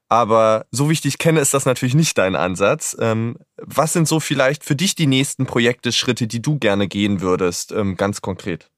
Aber 0.10 0.66
so 0.72 0.90
wie 0.90 0.94
ich 0.94 1.02
dich 1.02 1.20
kenne, 1.20 1.40
ist 1.40 1.54
das 1.54 1.66
natürlich 1.66 1.94
nicht 1.94 2.18
dein 2.18 2.36
Ansatz. 2.36 2.98
Ähm, 3.00 3.38
was 3.58 3.94
sind 3.94 4.08
so 4.08 4.20
vielleicht 4.20 4.64
für 4.64 4.76
dich 4.76 4.96
die 4.96 5.06
nächsten 5.06 5.46
Projekte, 5.46 5.92
Schritte, 5.92 6.26
die 6.26 6.42
du 6.42 6.58
gerne 6.58 6.88
gehen 6.88 7.22
würdest, 7.22 7.72
ähm, 7.72 7.96
ganz 7.96 8.22
konkret? 8.22 8.72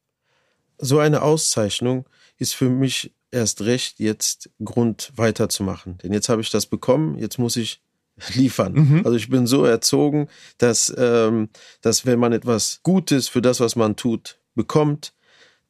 So 0.82 1.00
eine 1.00 1.22
Auszeichnung 1.22 2.06
ist 2.38 2.56
für 2.56 2.70
mich 2.70 3.14
erst 3.32 3.62
recht 3.62 4.00
jetzt 4.00 4.50
Grund 4.64 5.12
weiterzumachen. 5.16 5.98
Denn 6.00 6.12
jetzt 6.12 6.30
habe 6.30 6.42
ich 6.42 6.50
das 6.50 6.66
bekommen, 6.66 7.18
jetzt 7.18 7.40
muss 7.40 7.56
ich 7.56 7.82
liefern. 8.34 8.74
Mhm. 8.74 9.02
Also 9.06 9.16
ich 9.16 9.30
bin 9.30 9.48
so 9.48 9.64
erzogen, 9.64 10.28
dass, 10.58 10.94
ähm, 10.98 11.50
dass 11.82 12.06
wenn 12.06 12.20
man 12.20 12.34
etwas 12.34 12.82
Gutes 12.84 13.30
für 13.30 13.42
das, 13.42 13.60
was 13.60 13.76
man 13.76 13.96
tut, 13.96 14.40
bekommt, 14.54 15.14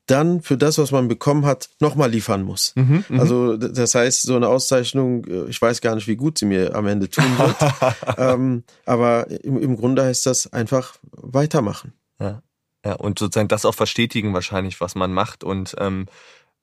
dann 0.08 0.42
für 0.42 0.58
das, 0.58 0.78
was 0.78 0.92
man 0.92 1.08
bekommen 1.08 1.46
hat, 1.46 1.70
nochmal 1.80 2.10
liefern 2.10 2.42
muss. 2.42 2.74
Mhm, 2.76 3.06
mhm, 3.08 3.20
also 3.20 3.56
das 3.56 3.96
heißt, 3.96 4.24
so 4.24 4.36
eine 4.36 4.48
Auszeichnung, 4.48 5.26
äh, 5.26 5.46
ich 5.46 5.62
weiß 5.62 5.80
gar 5.80 5.96
nicht, 5.96 6.08
wie 6.08 6.16
gut 6.16 6.38
sie 6.38 6.46
mir 6.46 6.76
am 6.76 6.88
Ende 6.88 7.10
tun 7.10 7.24
wird. 7.38 7.56
ähm, 8.18 8.64
aber 8.86 9.30
im, 9.30 9.62
im 9.62 9.78
Grunde 9.78 10.04
heißt 10.04 10.26
das 10.26 10.52
einfach 10.52 10.96
weitermachen. 11.12 11.94
Ja. 12.20 12.42
Ja, 12.86 12.94
und 12.94 13.20
sozusagen 13.20 13.48
das 13.48 13.66
auch 13.66 13.76
verstetigen 13.76 14.34
wahrscheinlich, 14.34 14.82
was 14.82 14.96
man 14.96 15.14
macht. 15.14 15.44
Und 15.44 15.76
ähm, 15.78 16.08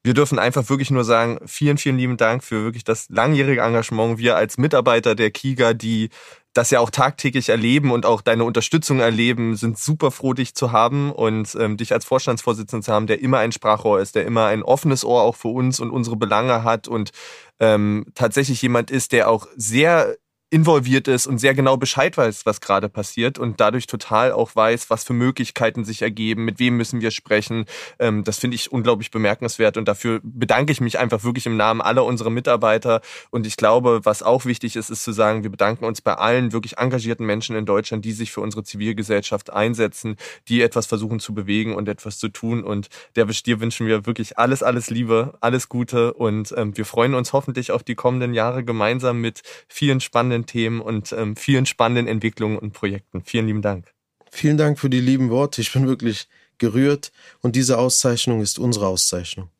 wir 0.03 0.15
dürfen 0.15 0.39
einfach 0.39 0.69
wirklich 0.69 0.91
nur 0.91 1.05
sagen, 1.05 1.39
vielen, 1.47 1.79
vielen 1.79 1.99
lieben 1.99 2.17
Dank 2.17 2.43
für 2.43 2.65
wirklich 2.65 2.85
das 2.85 3.09
langjährige 3.09 3.61
Engagement. 3.61 4.19
Wir 4.19 4.37
als 4.37 4.59
Mitarbeiter 4.59 5.15
der 5.15 5.31
KIGA, 5.31 5.75
die 5.75 6.11
das 6.55 6.71
ja 6.71 6.81
auch 6.81 6.91
tagtäglich 6.91 7.51
erleben 7.51 7.93
und 7.93 8.07
auch 8.07 8.21
deine 8.21 8.45
Unterstützung 8.45 9.01
erleben, 9.01 9.55
sind 9.55 9.79
super 9.79 10.11
froh, 10.11 10.33
dich 10.33 10.55
zu 10.55 10.73
haben 10.73 11.13
und 11.13 11.57
ähm, 11.59 11.77
dich 11.77 11.93
als 11.93 12.05
Vorstandsvorsitzenden 12.05 12.83
zu 12.83 12.93
haben, 12.93 13.07
der 13.07 13.21
immer 13.21 13.39
ein 13.39 13.53
Sprachrohr 13.53 14.01
ist, 14.01 14.15
der 14.15 14.25
immer 14.25 14.47
ein 14.47 14.63
offenes 14.63 15.05
Ohr 15.05 15.23
auch 15.23 15.37
für 15.37 15.49
uns 15.49 15.79
und 15.79 15.91
unsere 15.91 16.17
Belange 16.17 16.65
hat 16.65 16.89
und 16.89 17.11
ähm, 17.61 18.07
tatsächlich 18.15 18.61
jemand 18.63 18.91
ist, 18.91 19.13
der 19.13 19.29
auch 19.29 19.47
sehr 19.57 20.17
involviert 20.51 21.09
ist 21.09 21.27
und 21.27 21.39
sehr 21.39 21.55
genau 21.55 21.77
Bescheid 21.77 22.17
weiß, 22.17 22.47
was 22.47 22.61
gerade 22.61 22.89
passiert 22.89 23.39
und 23.39 23.61
dadurch 23.61 23.87
total 23.87 24.33
auch 24.33 24.57
weiß, 24.57 24.89
was 24.89 25.05
für 25.05 25.13
Möglichkeiten 25.13 25.85
sich 25.85 26.01
ergeben, 26.01 26.45
mit 26.45 26.59
wem 26.59 26.77
müssen 26.77 27.01
wir 27.01 27.11
sprechen. 27.11 27.67
Ähm, 27.99 28.25
das 28.25 28.39
finde 28.39 28.55
ich 28.55 28.73
unglaublich 28.73 29.11
bemerkenswert 29.11 29.77
und 29.77 29.87
dafür 29.87 30.21
bedanke 30.23 30.73
ich 30.73 30.81
mich 30.81 30.99
einfach 30.99 31.23
wirklich 31.23 31.45
im 31.47 31.57
Namen 31.57 31.83
aller 31.83 32.05
unserer 32.05 32.31
Mitarbeiter. 32.31 33.03
Und 33.31 33.47
ich 33.47 33.57
glaube, 33.57 34.01
was 34.05 34.23
auch 34.23 34.47
wichtig 34.47 34.77
ist, 34.77 34.89
ist 34.89 35.05
zu 35.05 35.13
sagen, 35.13 35.43
wir 35.43 35.51
bedanken 35.51 35.85
uns 35.85 36.01
bei 36.01 36.15
allen 36.15 36.53
wirklich 36.53 36.79
engagierten 36.79 37.27
Menschen 37.27 37.55
in 37.55 37.67
Deutschland, 37.67 38.05
die 38.05 38.13
sich 38.13 38.33
für 38.33 38.41
unsere 38.41 38.65
Zivilgesellschaft 38.65 39.51
einsetzen, 39.51 40.17
die 40.49 40.63
etwas 40.63 40.87
versuchen 40.87 41.21
zu 41.21 41.35
bewegen 41.35 41.75
und 41.75 41.89
etwas 41.89 42.19
zu 42.19 42.29
tun. 42.29 42.65
Und 42.65 42.89
der 43.17 43.27
dir 43.27 43.61
wünschen 43.61 43.87
wir 43.87 44.07
wirklich 44.07 44.39
alles, 44.39 44.63
alles 44.63 44.89
Liebe, 44.89 45.35
alles 45.41 45.69
Gute 45.69 46.15
und 46.15 46.55
ähm, 46.57 46.77
wir 46.77 46.85
freuen 46.85 47.15
uns 47.15 47.33
hoffentlich 47.33 47.71
auf 47.71 47.83
die 47.83 47.95
kommenden 47.95 48.35
Jahre 48.35 48.65
gemeinsam 48.65 49.21
mit 49.21 49.43
vielen 49.69 50.01
spannenden 50.01 50.38
spannenden 50.39 50.47
Themen 50.47 50.81
und 50.81 51.13
ähm, 51.13 51.37
vielen 51.37 51.67
spannenden 51.67 52.07
Entwicklungen 52.07 52.59
und 52.59 52.73
Projekten. 52.73 53.23
Vielen 53.25 53.47
lieben 53.47 53.63
Dank. 53.63 53.93
Vielen 54.31 54.57
Dank 54.57 54.79
für 54.79 54.91
die 54.91 55.01
lieben 55.01 55.31
Worte. 55.31 55.61
Ich 55.61 55.73
bin 55.73 55.87
wirklich 55.87 56.29
gerührt 56.59 57.13
und 57.41 57.57
diese 57.57 57.79
Auszeichnung 57.79 58.41
ist 58.41 58.59
unsere 58.59 58.87
Auszeichnung. 58.87 59.51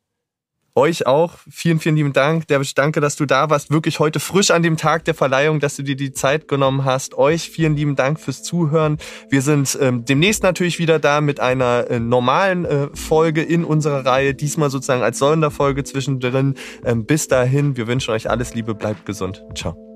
Euch 0.75 1.07
auch. 1.07 1.33
Vielen, 1.49 1.79
vielen 1.79 1.95
lieben 1.95 2.13
Dank. 2.13 2.47
Derwisch, 2.47 2.73
danke, 2.73 3.01
dass 3.01 3.15
du 3.15 3.25
da 3.25 3.49
warst. 3.49 3.69
Wirklich 3.71 3.99
heute 3.99 4.19
frisch 4.19 4.51
an 4.51 4.63
dem 4.63 4.77
Tag 4.77 5.03
der 5.05 5.13
Verleihung, 5.13 5.59
dass 5.59 5.75
du 5.75 5.83
dir 5.83 5.95
die 5.95 6.13
Zeit 6.13 6.47
genommen 6.47 6.85
hast. 6.85 7.17
Euch 7.17 7.49
vielen 7.49 7.75
lieben 7.75 7.95
Dank 7.95 8.19
fürs 8.19 8.43
Zuhören. 8.43 8.97
Wir 9.29 9.41
sind 9.41 9.77
ähm, 9.81 10.05
demnächst 10.05 10.43
natürlich 10.43 10.79
wieder 10.79 10.99
da 10.99 11.21
mit 11.21 11.39
einer 11.39 11.89
äh, 11.89 11.99
normalen 11.99 12.65
äh, 12.65 12.87
Folge 12.93 13.41
in 13.41 13.65
unserer 13.65 14.05
Reihe. 14.05 14.33
Diesmal 14.33 14.69
sozusagen 14.69 15.03
als 15.03 15.19
Sonderfolge 15.19 15.83
zwischendrin. 15.83 16.55
Ähm, 16.85 17.05
bis 17.05 17.27
dahin, 17.27 17.75
wir 17.75 17.87
wünschen 17.87 18.11
euch 18.11 18.29
alles 18.29 18.53
Liebe. 18.53 18.75
Bleibt 18.75 19.05
gesund. 19.05 19.43
Ciao. 19.55 19.88